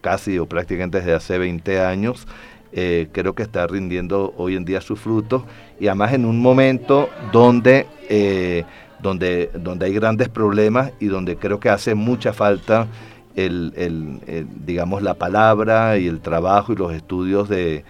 [0.00, 2.26] casi o prácticamente desde hace 20 años.
[2.72, 5.44] Eh, creo que está rindiendo hoy en día sus frutos
[5.78, 8.64] y además en un momento donde eh,
[9.00, 12.88] donde, donde hay grandes problemas y donde creo que hace mucha falta
[13.36, 14.20] el,
[14.64, 17.84] digamos, la palabra y el trabajo y los estudios de,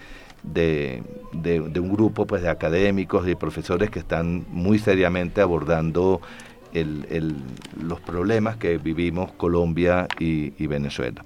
[0.44, 6.20] de, un grupo pues, de académicos y profesores que están muy seriamente abordando
[6.72, 11.24] los problemas que vivimos Colombia y Venezuela.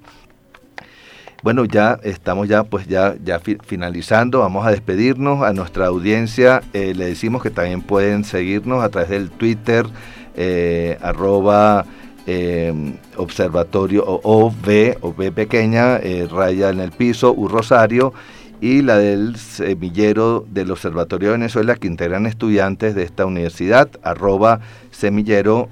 [1.41, 6.95] Bueno, ya estamos ya pues ya, ya finalizando, vamos a despedirnos a nuestra audiencia, eh,
[6.97, 9.87] le decimos que también pueden seguirnos a través del Twitter,
[10.35, 11.87] eh, arroba
[12.27, 15.99] eh, observatorio o V, o V pequeña,
[16.29, 18.13] raya en el piso, U Rosario,
[18.61, 24.61] y la del semillero del Observatorio de Venezuela que integran estudiantes de esta universidad, arroba
[24.91, 25.69] semillero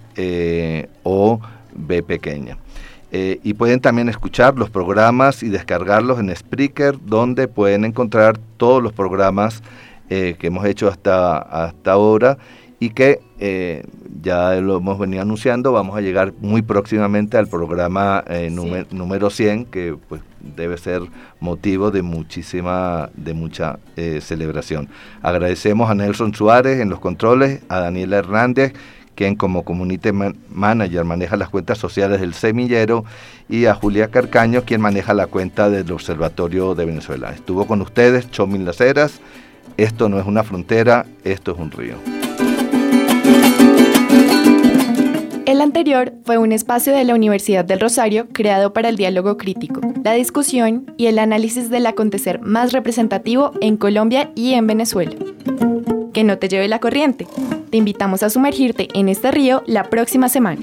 [1.03, 1.41] o
[1.74, 2.59] V pequeña.
[3.12, 8.82] Eh, y pueden también escuchar los programas y descargarlos en Spreaker, donde pueden encontrar todos
[8.82, 9.62] los programas
[10.11, 12.37] eh, que hemos hecho hasta, hasta ahora
[12.78, 13.84] y que eh,
[14.22, 18.24] ya lo hemos venido anunciando, vamos a llegar muy próximamente al programa
[18.90, 21.02] número, 100, que pues debe ser
[21.40, 23.78] motivo de muchísima, de mucha
[24.20, 24.88] celebración.
[25.22, 28.74] Agradecemos a Nelson Suárez en los controles, a Daniela Hernández,
[29.16, 30.10] quien como community
[30.50, 33.04] manager maneja las cuentas sociales del semillero,
[33.48, 37.32] y a Julia Carcaño, quien maneja la cuenta del Observatorio de Venezuela.
[37.32, 39.20] Estuvo con ustedes Chomil Las Heras.
[39.76, 42.25] Esto no es una frontera, esto es un río.
[45.66, 50.12] Anterior fue un espacio de la Universidad del Rosario creado para el diálogo crítico, la
[50.12, 55.14] discusión y el análisis del acontecer más representativo en Colombia y en Venezuela.
[56.12, 57.26] Que no te lleve la corriente.
[57.70, 60.62] Te invitamos a sumergirte en este río la próxima semana.